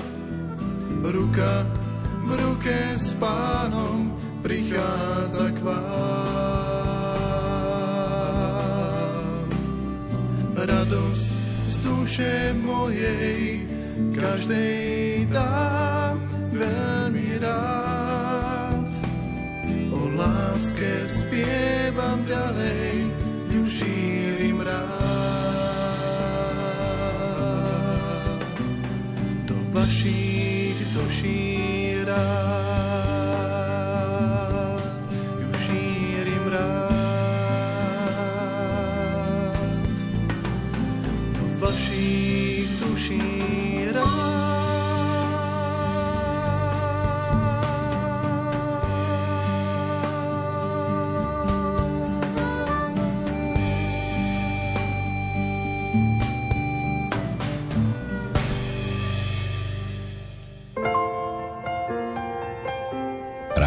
[1.04, 1.68] Ruka
[2.24, 5.76] v ruke s pánom prichádza k vám.
[10.56, 11.28] Radosť
[11.68, 13.68] z duše mojej
[14.16, 14.81] každej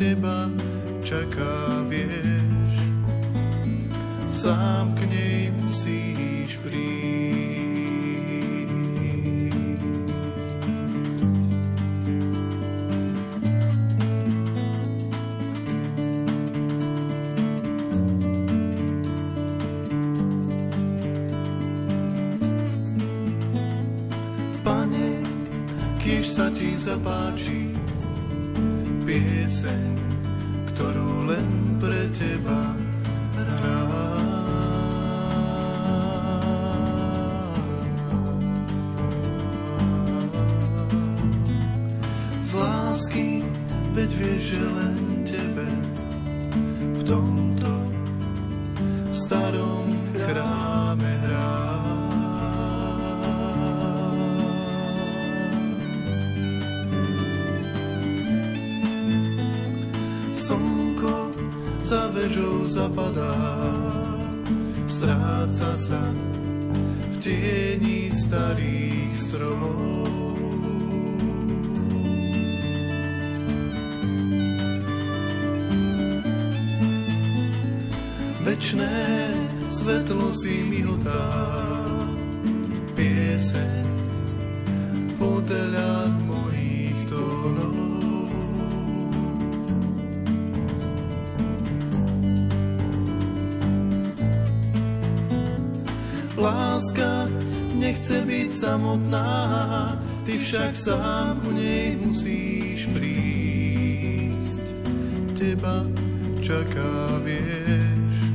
[0.00, 0.48] teba
[1.04, 2.72] čaká, vieš.
[4.32, 6.80] Sám k nej musíš prísť.
[24.64, 25.20] Pane,
[26.00, 27.59] kýž sa ti zapáči,
[29.50, 29.82] pieseň,
[30.70, 32.70] ktorú len pre teba
[42.46, 43.42] Z lásky,
[43.90, 44.99] veď vieš, že len
[65.80, 66.12] sa
[67.08, 70.12] v tieni starých stromov.
[78.44, 78.92] Večné
[79.72, 81.59] svetlo si mi hotáš,
[96.80, 97.28] Láska
[97.76, 104.64] nechce byť samotná, ty však sám ku nej musíš prísť.
[105.36, 105.84] Teba
[106.40, 108.32] čaká, vieš,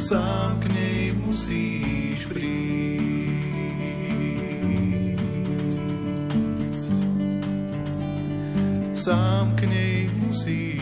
[0.00, 2.64] sám k nej musíš prísť.
[8.96, 10.73] Sám k nej musíš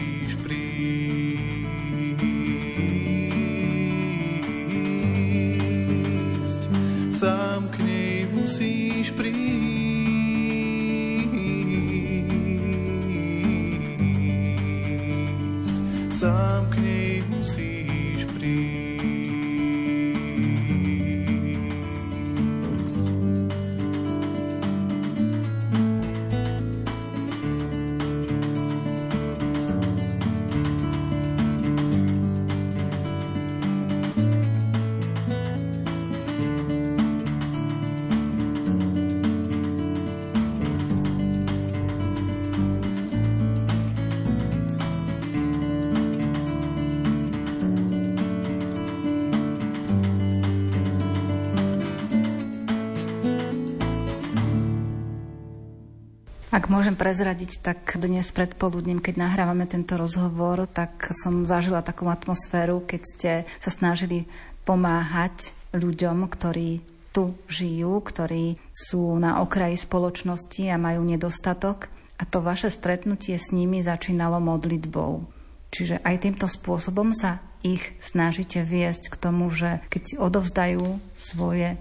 [56.63, 62.87] Ak môžem prezradiť, tak dnes predpoludním, keď nahrávame tento rozhovor, tak som zažila takú atmosféru,
[62.87, 64.31] keď ste sa snažili
[64.63, 66.79] pomáhať ľuďom, ktorí
[67.11, 71.91] tu žijú, ktorí sú na okraji spoločnosti a majú nedostatok.
[72.15, 75.27] A to vaše stretnutie s nimi začínalo modlitbou.
[75.75, 81.75] Čiže aj týmto spôsobom sa ich snažíte viesť k tomu, že keď odovzdajú svoje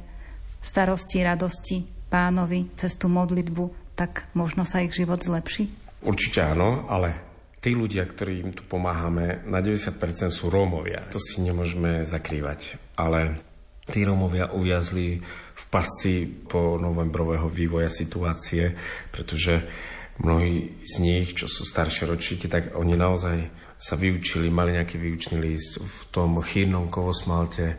[0.65, 5.69] starosti, radosti pánovi cez tú modlitbu, tak možno sa ich život zlepší?
[6.01, 7.21] Určite áno, ale
[7.61, 11.05] tí ľudia, ktorým tu pomáhame, na 90% sú Rómovia.
[11.13, 12.81] To si nemôžeme zakrývať.
[12.97, 13.37] Ale
[13.85, 15.21] tí Rómovia uviazli
[15.53, 18.73] v pasci po novembrového vývoja situácie,
[19.13, 19.69] pretože
[20.17, 23.37] mnohí z nich, čo sú staršie ročníky, tak oni naozaj
[23.77, 27.77] sa vyučili, mali nejaký výučný list v tom chýrnom kovosmalte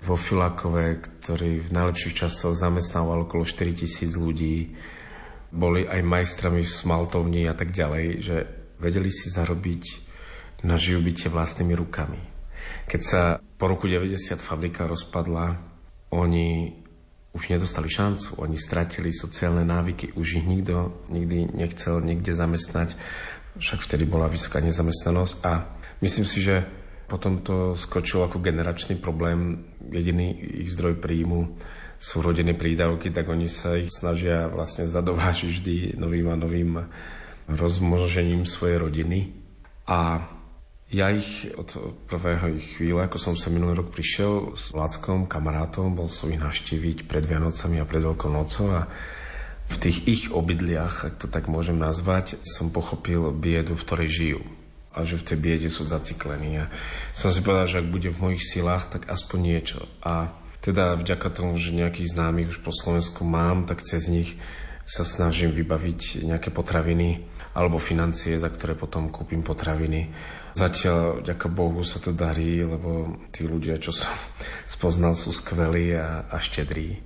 [0.00, 4.72] vo Filakove, ktorý v najlepších časoch zamestnával okolo 4000 ľudí
[5.48, 8.36] boli aj majstrami v smaltovni a tak ďalej, že
[8.78, 9.84] vedeli si zarobiť
[10.66, 12.20] na živobytie vlastnými rukami.
[12.88, 15.56] Keď sa po roku 90 fabrika rozpadla,
[16.12, 16.72] oni
[17.32, 22.96] už nedostali šancu, oni stratili sociálne návyky, už ich nikto nikdy nechcel niekde zamestnať,
[23.60, 25.68] však vtedy bola vysoká nezamestnanosť a
[26.00, 26.66] myslím si, že
[27.08, 31.56] potom to skočilo ako generačný problém, jediný ich zdroj príjmu
[31.98, 36.70] sú rodinné prídavky, tak oni sa ich snažia vlastne zadovážiť vždy novým a novým
[37.50, 39.34] rozmnožením svojej rodiny.
[39.90, 40.22] A
[40.88, 45.92] ja ich od prvého ich chvíle, ako som sa minulý rok prišiel s Lackom, kamarátom,
[45.92, 48.88] bol som ich navštíviť pred Vianocami a pred Veľkou nocou a
[49.68, 54.40] v tých ich obydliach, ak to tak môžem nazvať, som pochopil biedu, v ktorej žijú
[54.98, 56.64] a že v tej biede sú zaciklení.
[56.64, 56.72] A
[57.12, 59.80] som si povedal, že ak bude v mojich silách, tak aspoň niečo.
[60.02, 60.32] A
[60.68, 64.36] teda vďaka tomu, že nejakých známych už po Slovensku mám, tak cez nich
[64.84, 67.24] sa snažím vybaviť nejaké potraviny
[67.56, 70.12] alebo financie, za ktoré potom kúpim potraviny.
[70.52, 74.12] Zatiaľ, vďaka Bohu, sa to darí, lebo tí ľudia, čo som
[74.76, 77.00] spoznal, sú skvelí a, a štedrí.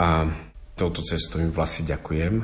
[0.00, 0.24] A
[0.72, 2.40] touto cestou im vlastne ďakujem.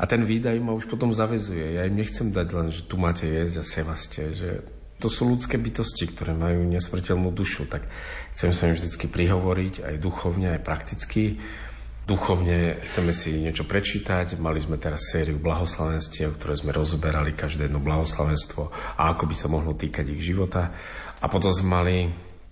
[0.00, 1.76] A ten výdaj ma už potom zavezuje.
[1.76, 4.48] Ja im nechcem dať len, že tu máte jesť a sevaste, že
[4.96, 7.84] to sú ľudské bytosti, ktoré majú nesmrteľnú dušu, tak
[8.32, 11.36] chcem sa im vždy prihovoriť, aj duchovne, aj prakticky.
[12.06, 14.38] Duchovne chceme si niečo prečítať.
[14.38, 18.62] Mali sme teraz sériu blahoslavenstiev, ktoré sme rozoberali každé jedno blahoslavenstvo
[18.96, 20.70] a ako by sa mohlo týkať ich života.
[21.18, 21.96] A potom sme mali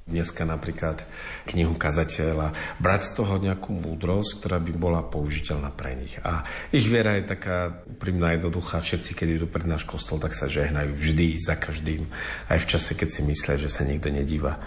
[0.04, 1.00] dneska napríklad
[1.48, 6.20] knihu kazateľa, brať z toho nejakú múdrosť, ktorá by bola použiteľná pre nich.
[6.20, 8.84] A ich viera je taká úprimná, jednoduchá.
[8.84, 12.04] Všetci, keď idú pred náš kostol, tak sa žehnajú vždy, za každým,
[12.52, 14.60] aj v čase, keď si myslia, že sa nikto nedíva.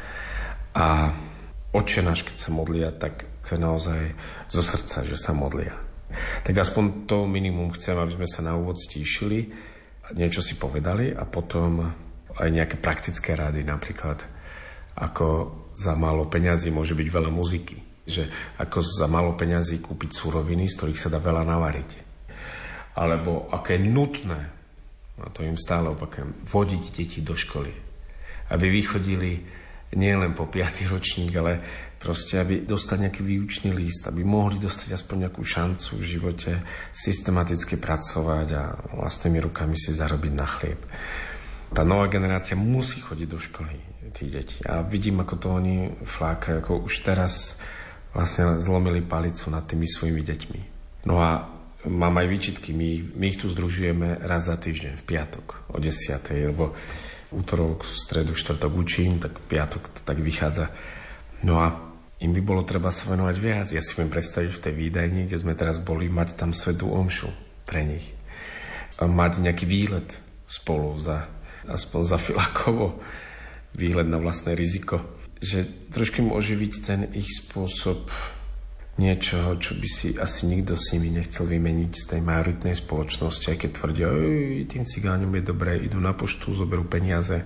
[0.74, 1.14] A
[1.70, 4.02] oče náš, keď sa modlia, tak to je naozaj
[4.50, 5.78] zo srdca, že sa modlia.
[6.50, 9.54] Tak aspoň to minimum chcem, aby sme sa na úvod stíšili,
[10.18, 11.84] niečo si povedali a potom
[12.38, 14.37] aj nejaké praktické rady napríklad
[14.98, 15.28] ako
[15.78, 17.78] za málo peňazí môže byť veľa muziky.
[18.10, 18.24] Že
[18.58, 21.90] ako za málo peňazí kúpiť suroviny, z ktorých sa dá veľa navariť.
[22.98, 24.42] Alebo aké nutné,
[25.22, 27.70] a to im stále opakujem, vodiť deti do školy.
[28.50, 29.32] Aby vychodili
[29.94, 30.90] nielen po 5.
[30.90, 31.62] ročník, ale
[32.02, 36.52] proste, aby dostať nejaký výučný list, aby mohli dostať aspoň nejakú šancu v živote
[36.92, 38.64] systematicky pracovať a
[38.98, 40.82] vlastnými rukami si zarobiť na chlieb.
[41.70, 44.58] Tá nová generácia musí chodiť do školy tých detí.
[44.66, 47.62] A vidím, ako to oni flákajú, ako už teraz
[48.18, 50.62] vlastne zlomili palicu nad tými svojimi deťmi.
[51.06, 51.46] No a
[51.86, 56.50] mám aj výčitky, my, my ich tu združujeme raz za týždeň, v piatok o 10.
[56.50, 56.74] lebo
[57.32, 60.72] útorok, stredu, štvrtok učím, tak piatok to tak vychádza.
[61.44, 61.78] No a
[62.18, 63.68] im by bolo treba sa venovať viac.
[63.70, 67.30] Ja si viem predstaviť v tej výdajni, kde sme teraz boli, mať tam svetú omšu
[67.70, 68.10] pre nich.
[68.98, 70.10] A mať nejaký výlet
[70.50, 71.30] spolu za,
[71.70, 72.98] aspoň za Filakovo,
[73.78, 75.00] výlet na vlastné riziko.
[75.38, 78.10] Že trošku im oživiť ten ich spôsob
[78.98, 83.58] niečoho, čo by si asi nikto s nimi nechcel vymeniť z tej majoritnej spoločnosti, aj
[83.62, 84.10] keď tvrdia,
[84.66, 87.46] tým cigáňom je dobré, idú na poštu, zoberú peniaze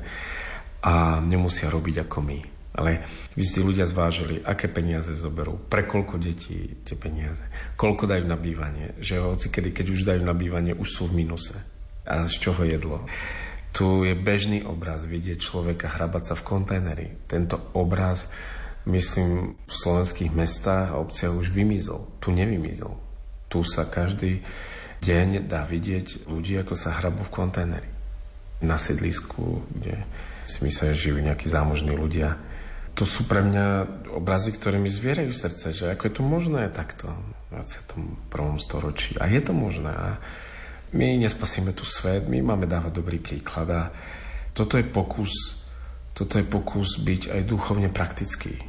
[0.80, 2.40] a nemusia robiť ako my.
[2.72, 3.04] Ale
[3.36, 7.44] by si ľudia zvážili, aké peniaze zoberú, pre koľko detí tie peniaze,
[7.76, 11.20] koľko dajú na bývanie, že hoci kedy, keď už dajú na bývanie, už sú v
[11.20, 11.60] minuse.
[12.08, 13.04] A z čoho jedlo.
[13.72, 17.08] Tu je bežný obraz vidieť človeka hrabať sa v kontajneri.
[17.26, 18.28] Tento obraz,
[18.84, 22.12] myslím, v slovenských mestách a obciach už vymizol.
[22.20, 23.00] Tu nevymizol.
[23.48, 24.44] Tu sa každý
[25.00, 27.92] deň dá vidieť ľudí, ako sa hrabú v kontajneri.
[28.62, 30.04] Na sídlisku, kde
[30.46, 32.38] si myslia, že žijú nejakí zámožní ľudia
[32.92, 33.88] to sú pre mňa
[34.20, 37.08] obrazy, ktoré mi zvierajú srdce, že ako je to možné takto
[37.50, 38.60] v 21.
[38.60, 39.16] storočí.
[39.16, 39.92] A je to možné.
[39.96, 40.10] A
[40.92, 43.68] my nespasíme tu svet, my máme dávať dobrý príklad.
[43.72, 43.82] A
[44.52, 45.32] toto je pokus,
[46.12, 48.60] toto je pokus byť aj duchovne praktický.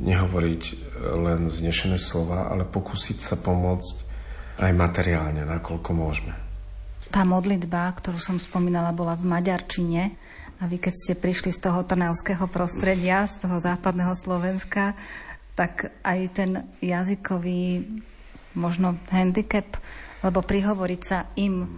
[0.00, 0.62] Nehovoriť
[1.00, 3.96] len vznešené slova, ale pokúsiť sa pomôcť
[4.60, 6.32] aj materiálne, nakoľko môžeme.
[7.08, 10.14] Tá modlitba, ktorú som spomínala, bola v maďarčine
[10.60, 14.92] a vy, keď ste prišli z toho trnavského prostredia, z toho západného Slovenska,
[15.56, 16.50] tak aj ten
[16.84, 17.88] jazykový
[18.54, 19.66] možno handicap,
[20.24, 21.68] lebo prihovoriť sa im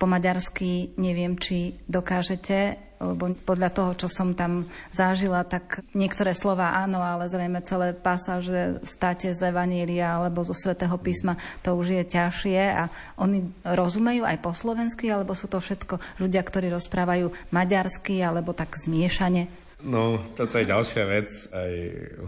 [0.00, 6.76] po maďarsky neviem, či dokážete lebo podľa toho, čo som tam zažila, tak niektoré slova
[6.84, 12.04] áno, ale zrejme celé pasáže státe z Evanília alebo zo Svetého písma, to už je
[12.04, 18.20] ťažšie a oni rozumejú aj po slovensky, alebo sú to všetko ľudia, ktorí rozprávajú maďarsky
[18.20, 19.48] alebo tak zmiešane?
[19.80, 21.72] No, toto je ďalšia vec, aj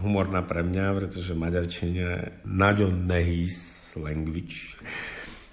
[0.01, 2.13] humorná pre mňa, pretože maďarčina je
[2.49, 4.73] naďo nehis language.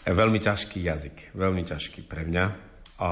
[0.00, 2.44] Je veľmi ťažký jazyk, veľmi ťažký pre mňa.
[3.00, 3.08] A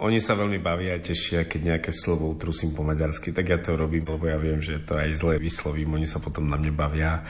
[0.00, 3.76] oni sa veľmi bavia a tešia, keď nejaké slovo utrusím po maďarsky, tak ja to
[3.76, 7.20] robím, lebo ja viem, že to aj zle vyslovím, oni sa potom na mne bavia.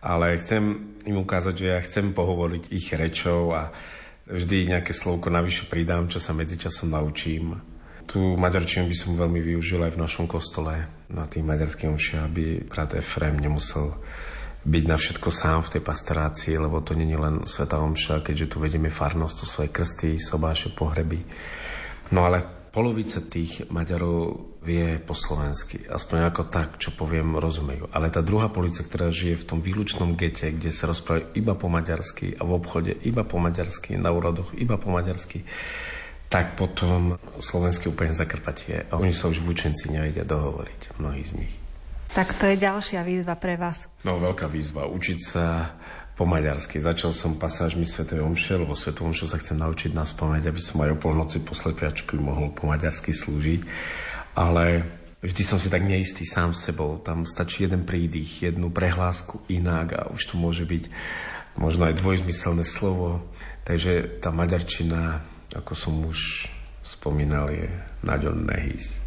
[0.00, 3.76] Ale chcem im ukázať, že ja chcem pohovoriť ich rečou a
[4.24, 7.60] vždy nejaké slovko navyše pridám, čo sa medzičasom naučím.
[8.08, 12.64] Tu maďarčinu by som veľmi využil aj v našom kostole na tých maďarských omšiach, aby
[12.64, 14.00] brat Efrem nemusel
[14.64, 18.56] byť na všetko sám v tej pastorácii, lebo to je len Sveta Omša, keďže tu
[18.64, 21.20] vedieme farnosť, to sú aj krsty, sobáše, pohreby.
[22.16, 22.40] No ale
[22.72, 27.92] polovica tých Maďarov vie po slovensky, aspoň ako tak, čo poviem, rozumejú.
[27.92, 31.68] Ale tá druhá polovica, ktorá žije v tom výlučnom gete, kde sa rozprávajú iba po
[31.68, 35.44] maďarsky a v obchode iba po maďarsky, na úrodoch iba po maďarsky,
[36.32, 41.32] tak potom slovenské úplne zakrpatie a oni sa už v učenci nevedia dohovoriť, mnohí z
[41.44, 41.63] nich.
[42.14, 43.90] Tak to je ďalšia výzva pre vás.
[44.06, 44.86] No, veľká výzva.
[44.86, 45.74] Učiť sa
[46.14, 46.78] po maďarsky.
[46.78, 48.06] Začal som pasážmi Sv.
[48.06, 48.94] Omše, lebo Sv.
[48.94, 52.70] Omšu sa chcem naučiť na spomeň, aby som aj o polnoci po slepiačku mohol po
[52.70, 53.66] maďarsky slúžiť.
[54.38, 54.86] Ale
[55.26, 57.02] vždy som si tak neistý sám s sebou.
[57.02, 60.86] Tam stačí jeden prídych, jednu prehlásku inak a už to môže byť
[61.58, 63.26] možno aj dvojzmyselné slovo.
[63.66, 65.18] Takže tá maďarčina,
[65.50, 66.46] ako som už
[66.86, 67.66] spomínal, je
[68.06, 69.03] naďon nehis.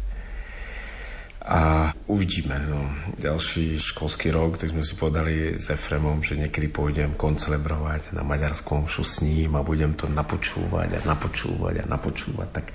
[1.48, 2.60] A uvidíme.
[2.68, 2.92] No.
[3.16, 8.84] Ďalší školský rok, tak sme si povedali s Efremom, že niekedy pôjdem koncelebrovať na maďarskom
[8.84, 12.48] šu s ním a budem to napočúvať a napočúvať a napočúvať.
[12.52, 12.66] Tak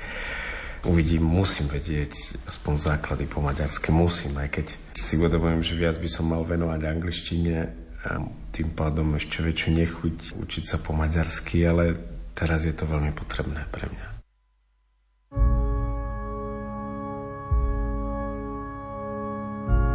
[0.90, 3.94] uvidím, musím vedieť aspoň základy po maďarsky.
[3.94, 4.68] Musím, aj keď
[4.98, 7.56] si uvedomujem, že viac by som mal venovať angličtine
[8.10, 11.94] a tým pádom ešte väčšiu nechuť učiť sa po maďarsky, ale
[12.34, 14.13] teraz je to veľmi potrebné pre mňa.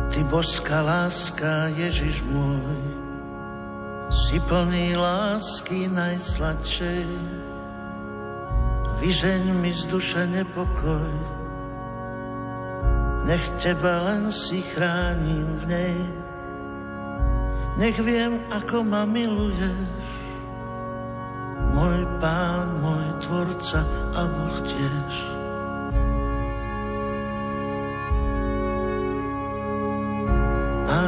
[0.08, 2.80] Ty božská láska, Ježiš môj,
[4.08, 7.08] si plný lásky najsladšej.
[8.98, 11.12] Vyžeň mi z duše nepokoj,
[13.28, 15.98] nech teba len si chránim v nej.
[17.78, 20.02] Nech viem, ako ma miluješ,
[21.76, 23.86] môj pán, môj tvorca
[24.16, 25.37] a Boh tiež.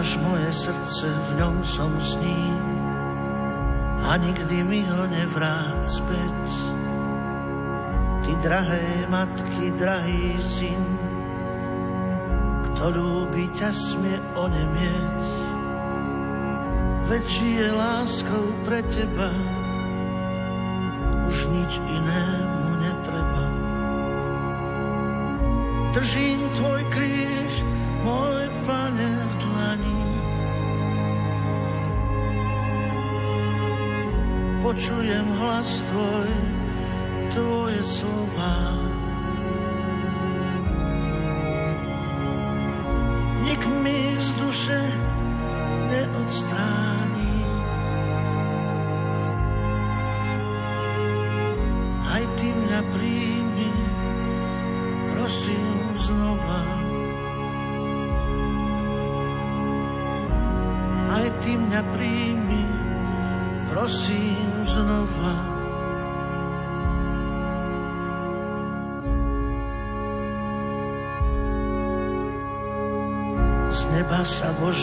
[0.01, 2.57] Máš moje srdce, v ňom som s ním
[4.01, 6.40] a nikdy mi ho nevráť späť.
[8.24, 10.80] Ty drahé matky, drahý syn,
[12.64, 15.20] kto ľúbi ťa smie onemieť.
[17.05, 19.28] Veď žije láskou pre teba,
[21.28, 23.44] už nič inému netreba.
[25.92, 27.53] Držím tvoj kríž,
[28.05, 30.03] môj pane v dlani.
[34.61, 36.30] Počujem hlas tvoj,
[37.32, 38.57] tvoje slova.
[43.44, 44.80] Nik mi z duše
[45.90, 46.99] neodstráni.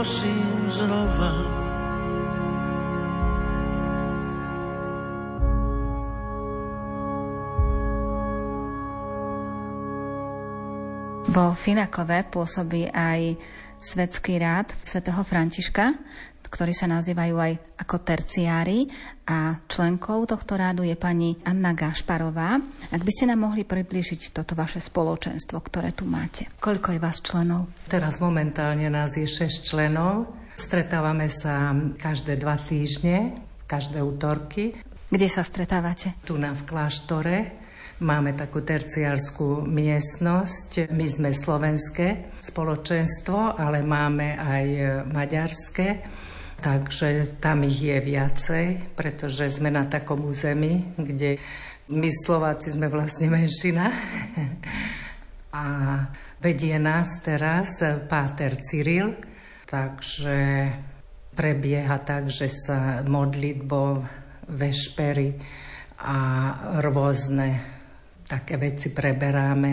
[0.00, 1.28] prosím znova.
[11.28, 13.36] Vo Finakove pôsobí aj
[13.76, 15.92] svetský rád svätého Františka,
[16.50, 18.90] ktorí sa nazývajú aj ako terciári
[19.30, 22.58] a členkou tohto rádu je pani Anna Gašparová.
[22.90, 26.50] Ak by ste nám mohli približiť toto vaše spoločenstvo, ktoré tu máte.
[26.58, 27.70] Koľko je vás členov?
[27.86, 30.34] Teraz momentálne nás je 6 členov.
[30.58, 33.32] Stretávame sa každé dva týždne,
[33.64, 34.76] každé útorky.
[35.08, 36.20] Kde sa stretávate?
[36.26, 37.38] Tu na v kláštore.
[38.00, 40.88] Máme takú terciárskú miestnosť.
[40.88, 44.66] My sme slovenské spoločenstvo, ale máme aj
[45.04, 45.88] maďarské.
[46.60, 51.40] Takže tam ich je viacej, pretože sme na takom území, kde
[51.88, 53.88] my Slováci sme vlastne menšina.
[55.56, 55.64] A
[56.38, 59.16] vedie nás teraz Páter Cyril,
[59.66, 60.70] takže
[61.34, 64.04] prebieha tak, že sa modlitbou,
[64.50, 65.34] vešpery
[66.02, 66.18] a
[66.82, 67.48] rôzne
[68.26, 69.72] také veci preberáme,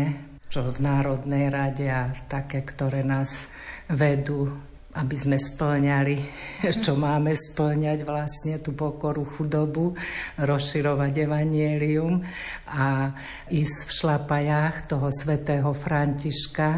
[0.50, 3.50] čo v Národnej rade a také, ktoré nás
[3.90, 4.67] vedú,
[4.98, 6.18] aby sme splňali,
[6.84, 9.94] čo máme splňať vlastne, tú pokoru, chudobu,
[10.42, 12.26] rozširovať evanielium
[12.66, 13.14] a
[13.54, 16.70] ísť v šlapajách toho svätého Františka,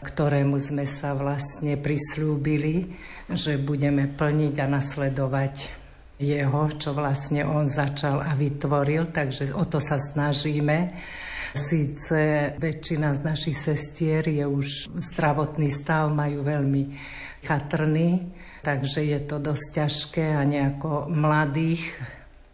[0.00, 2.96] ktorému sme sa vlastne prislúbili,
[3.28, 5.84] že budeme plniť a nasledovať
[6.16, 10.96] jeho, čo vlastne on začal a vytvoril, takže o to sa snažíme.
[11.56, 16.92] Síce väčšina z našich sestier je už zdravotný stav, majú veľmi
[17.40, 18.28] chatrný,
[18.60, 21.96] takže je to dosť ťažké a nejako mladých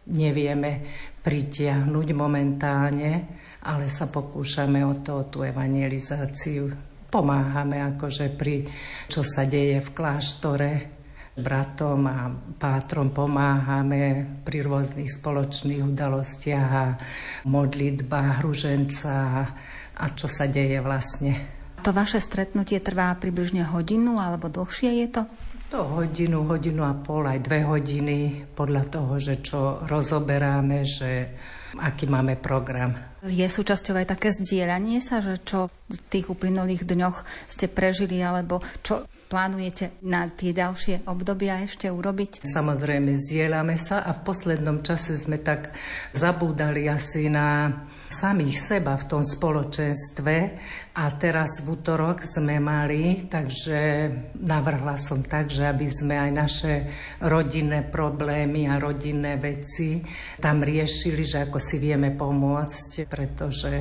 [0.06, 0.86] nevieme
[1.18, 3.12] pritiahnuť momentálne,
[3.66, 6.70] ale sa pokúšame o to, o tú evangelizáciu.
[7.10, 8.70] Pomáhame akože pri,
[9.10, 10.70] čo sa deje v kláštore,
[11.32, 12.28] bratom a
[12.60, 16.86] pátrom pomáhame pri rôznych spoločných udalostiach a
[17.48, 19.14] modlitbách, hruženca
[19.96, 21.32] a čo sa deje vlastne.
[21.82, 25.22] To vaše stretnutie trvá približne hodinu alebo dlhšie je to?
[25.72, 31.32] To hodinu, hodinu a pol, aj dve hodiny, podľa toho, že čo rozoberáme, že
[31.80, 32.92] aký máme program.
[33.24, 38.60] Je súčasťou aj také zdieľanie sa, že čo v tých uplynulých dňoch ste prežili, alebo
[38.84, 42.44] čo plánujete na tie ďalšie obdobia ešte urobiť?
[42.44, 45.72] Samozrejme, zdieľame sa a v poslednom čase sme tak
[46.12, 47.72] zabúdali asi na
[48.12, 50.36] samých seba v tom spoločenstve
[50.92, 56.72] a teraz v útorok sme mali, takže navrhla som tak, že aby sme aj naše
[57.24, 60.04] rodinné problémy a rodinné veci
[60.36, 63.72] tam riešili, že ako si vieme pomôcť, pretože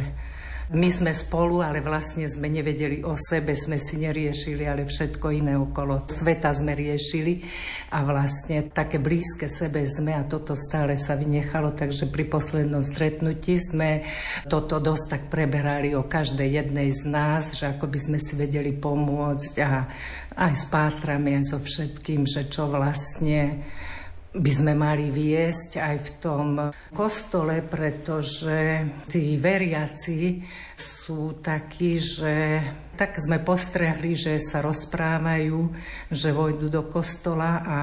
[0.72, 5.60] my sme spolu, ale vlastne sme nevedeli o sebe, sme si neriešili, ale všetko iné
[5.60, 7.44] okolo sveta sme riešili.
[7.92, 13.60] A vlastne také blízke sebe sme a toto stále sa vynechalo, takže pri poslednom stretnutí
[13.60, 14.08] sme
[14.48, 18.72] toto dosť tak preberali o každej jednej z nás, že ako by sme si vedeli
[18.72, 19.92] pomôcť a
[20.40, 23.60] aj s pátrami, aj so všetkým, že čo vlastne
[24.32, 26.48] by sme mali viesť aj v tom
[26.96, 30.40] kostole, pretože tí veriaci
[30.80, 32.64] sú takí, že
[32.96, 35.60] tak sme postrehli, že sa rozprávajú,
[36.08, 37.78] že vojdu do kostola a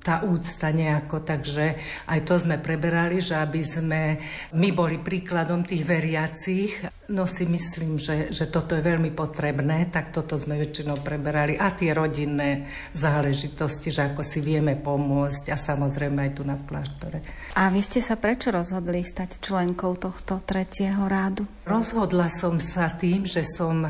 [0.00, 1.76] tá úcta nejako, takže
[2.08, 4.16] aj to sme preberali, že aby sme
[4.56, 6.72] my boli príkladom tých veriacich.
[7.12, 11.60] No si myslím, že, že toto je veľmi potrebné, tak toto sme väčšinou preberali.
[11.60, 16.64] A tie rodinné záležitosti, že ako si vieme pomôcť a samozrejme aj tu na v
[16.64, 17.18] kláštore.
[17.60, 21.44] A vy ste sa prečo rozhodli stať členkou tohto tretieho rádu?
[21.68, 23.84] Rozhodla som sa tým, že som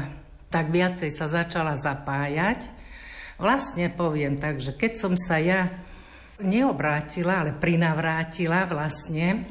[0.50, 2.66] tak viacej sa začala zapájať.
[3.38, 5.70] Vlastne poviem tak, že keď som sa ja
[6.42, 9.44] neobrátila, ale prinavrátila vlastne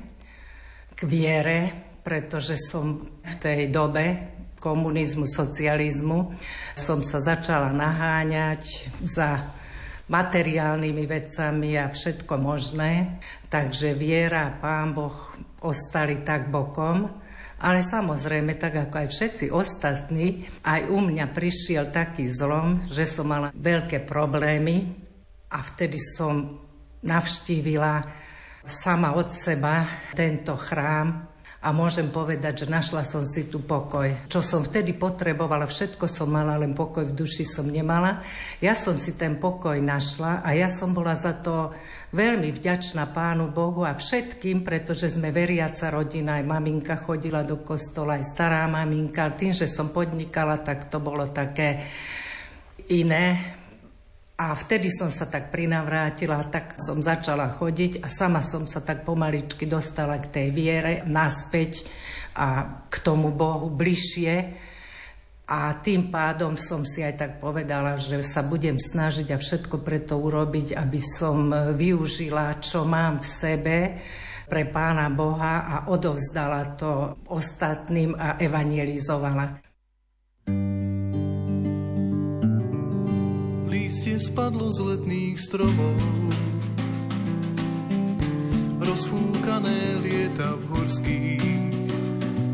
[0.94, 1.60] k viere,
[2.04, 6.36] pretože som v tej dobe komunizmu, socializmu
[6.76, 9.56] som sa začala naháňať za
[10.10, 13.22] materiálnymi vecami a všetko možné.
[13.48, 15.16] Takže viera a Pán Boh
[15.64, 17.08] ostali tak bokom.
[17.60, 23.28] Ale samozrejme, tak ako aj všetci ostatní, aj u mňa prišiel taký zlom, že som
[23.28, 24.96] mala veľké problémy
[25.52, 26.56] a vtedy som
[27.04, 28.04] navštívila
[28.68, 31.30] sama od seba tento chrám
[31.60, 34.32] a môžem povedať, že našla som si tu pokoj.
[34.32, 38.24] Čo som vtedy potrebovala, všetko som mala, len pokoj v duši som nemala.
[38.64, 41.76] Ja som si ten pokoj našla a ja som bola za to
[42.16, 48.16] veľmi vďačná Pánu Bohu a všetkým, pretože sme veriaca rodina, aj maminka chodila do kostola,
[48.16, 49.28] aj stará maminka.
[49.36, 51.84] Tým, že som podnikala, tak to bolo také
[52.88, 53.59] iné,
[54.40, 59.04] a vtedy som sa tak prinavrátila, tak som začala chodiť a sama som sa tak
[59.04, 61.84] pomaličky dostala k tej viere naspäť
[62.40, 64.36] a k tomu Bohu bližšie.
[65.50, 70.16] A tým pádom som si aj tak povedala, že sa budem snažiť a všetko preto
[70.16, 73.78] urobiť, aby som využila, čo mám v sebe
[74.48, 79.69] pre Pána Boha a odovzdala to ostatným a evangelizovala.
[84.20, 85.96] Spadlo z letných stromov.
[88.84, 91.72] Rozfúkané lieta v horských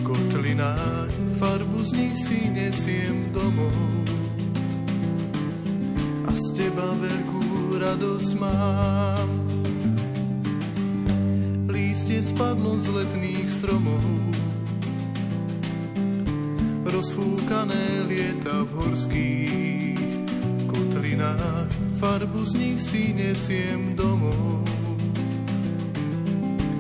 [0.06, 1.10] kotlinách,
[1.42, 3.74] farbu z nich si nesiem domov.
[6.30, 9.30] A z teba veľkú radosť mám.
[11.66, 14.06] Lístie spadlo z letných stromov,
[16.86, 19.85] rozfúkané lieta v horských
[21.26, 21.70] kolinách,
[22.00, 24.62] farbu z nich si nesiem domov.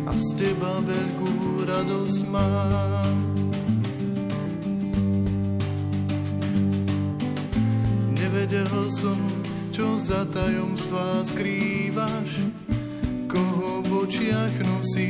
[0.05, 3.17] A z teba veľkú radosť mám.
[8.13, 9.17] Nevedel som,
[9.73, 12.45] čo za tajomstvá skrývaš,
[13.25, 15.09] koho v očiach nosíš.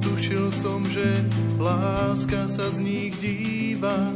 [0.00, 1.26] Tušil som, že
[1.58, 4.14] láska sa z nich díva,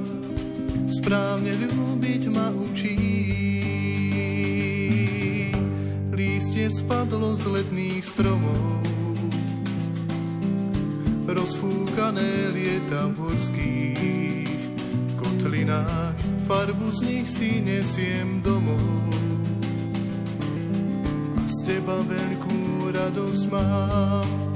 [0.92, 3.00] správne ľúbiť ma učí.
[6.12, 8.84] Lístie spadlo z letných stromov,
[11.24, 14.76] rozfúkané lieta v horských
[15.16, 18.84] kotlinách, farbu z nich si nesiem domov.
[21.40, 24.51] A z teba veľkú radosť mám,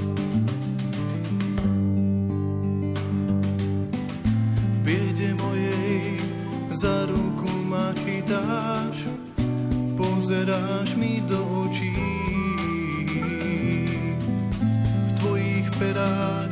[10.27, 11.95] pozeráš mi do očí.
[15.07, 16.51] V tvojich perách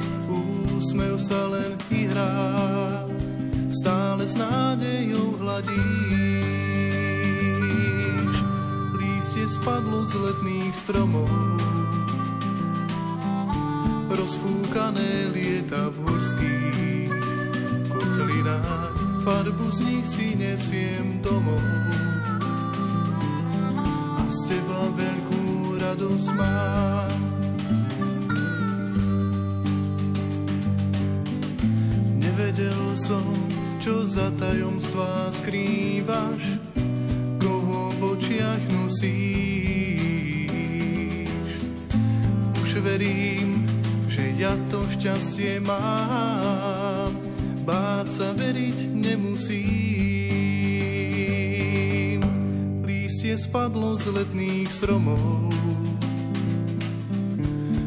[0.71, 3.03] úsmev sa len i hrá,
[3.67, 5.75] stále s nádejou hladíš.
[8.95, 11.27] Lístie spadlo z letných stromov,
[14.07, 17.11] rozfúkané lieta v horských
[17.91, 18.95] kotlinách
[19.27, 22.04] farbu z nich si nesiem domov.
[24.35, 27.19] Z teba veľkú radosť mám.
[32.19, 33.23] Nevedel som,
[33.79, 36.59] čo za tajomstvá skrývaš,
[37.39, 39.23] koho v očiach nosíš.
[42.59, 43.63] Už verím,
[44.11, 47.15] že ja to šťastie mám,
[47.63, 50.14] báť sa veriť nemusím.
[53.55, 55.47] Spadlo z letných stromov,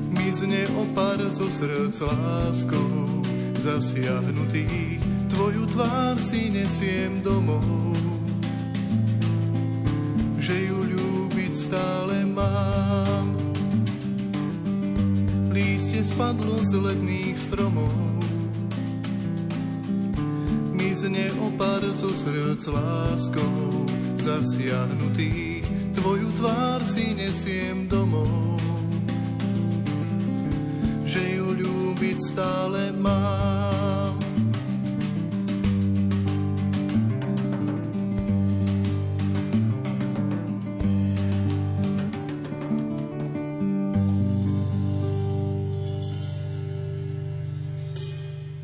[0.08, 3.20] mizne opar zo srdc láskou,
[3.60, 4.64] zasiahnutý,
[5.28, 7.92] tvoju tvár si nesiem domov.
[10.40, 13.36] Že ju ľúbiť stále mám,
[15.52, 17.92] lístie spadlo z letných stromov.
[20.72, 23.84] Mizne opar zo srdc láskou,
[24.16, 25.47] zasiahnutý,
[25.98, 28.54] tvoju tvár si nesiem domov.
[31.02, 33.27] Že ju ľúbiť stále mám.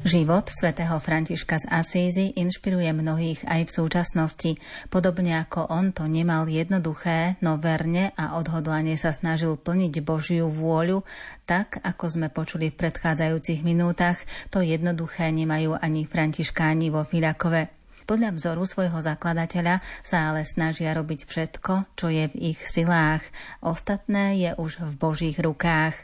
[0.05, 4.52] Život svätého Františka z Asízy inšpiruje mnohých aj v súčasnosti.
[4.92, 11.09] Podobne ako on to nemal jednoduché, no verne a odhodlane sa snažil plniť Božiu vôľu,
[11.48, 14.20] tak ako sme počuli v predchádzajúcich minútach,
[14.52, 17.72] to jednoduché nemajú ani františkáni vo Filakove.
[18.05, 23.24] Podľa vzoru svojho zakladateľa sa ale snažia robiť všetko, čo je v ich silách.
[23.64, 25.96] Ostatné je už v Božích rukách.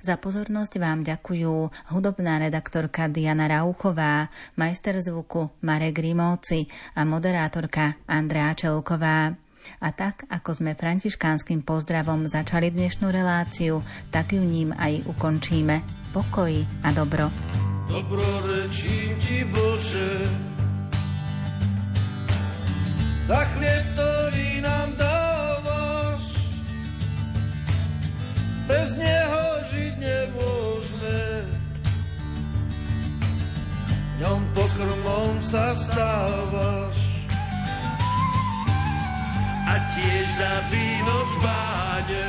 [0.00, 6.64] Za pozornosť vám ďakujú hudobná redaktorka Diana Rauchová, majster zvuku Marek Grimovci
[6.96, 9.36] a moderátorka Andrea Čelková.
[9.78, 15.82] A tak, ako sme františkánskym pozdravom začali dnešnú reláciu, tak ju ním aj ukončíme.
[16.10, 17.30] Pokoj a dobro.
[17.86, 20.26] Dobro rečím ti, Bože,
[23.26, 25.11] za chlieb, ktorý nám dávaš,
[28.68, 31.22] bez neho žiť nemôžeme.
[34.22, 36.98] Ňom pokrmom sa stávaš
[39.66, 42.28] a tiež za víno v báde,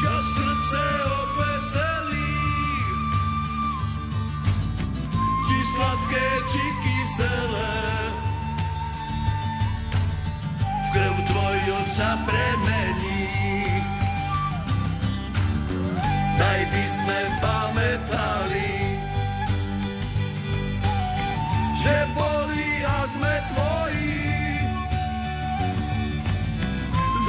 [0.00, 2.34] čo srdce obveselí.
[5.44, 7.76] Či sladké, či kyselé,
[10.62, 13.21] v krv tvoju sa premení.
[16.42, 18.74] Daj by sme pamätali,
[21.86, 24.26] že boli a sme tvoji.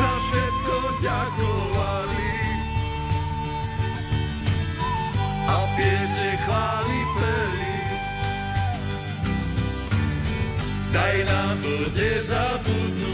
[0.02, 2.38] Za všetko ďakovali
[5.46, 7.76] a piese chváli peli.
[10.90, 13.13] Daj nám to nezabudnúť,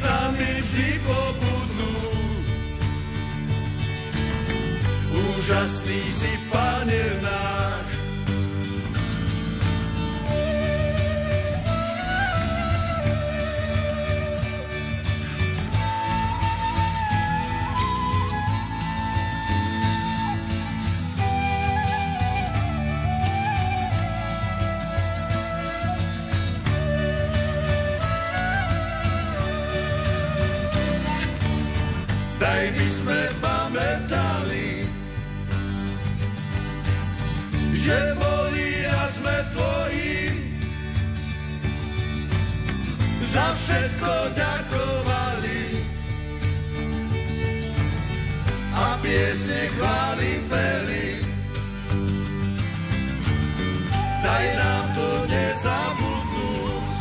[0.00, 2.46] s nami vždy pobudnúť.
[5.12, 7.89] Úžasný si, Pane náš.
[39.20, 40.16] sme tvoji.
[43.30, 45.62] Za všetko ďakovali
[48.74, 51.08] a piesne chváli peli.
[54.24, 56.94] Daj nám to nezabudnúť,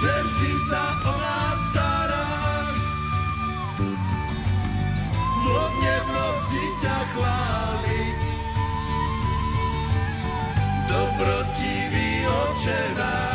[0.00, 2.70] že vždy sa o nás staráš.
[5.44, 7.69] Dlobne v noci ťa chváli.
[11.20, 13.29] protivý oče náš.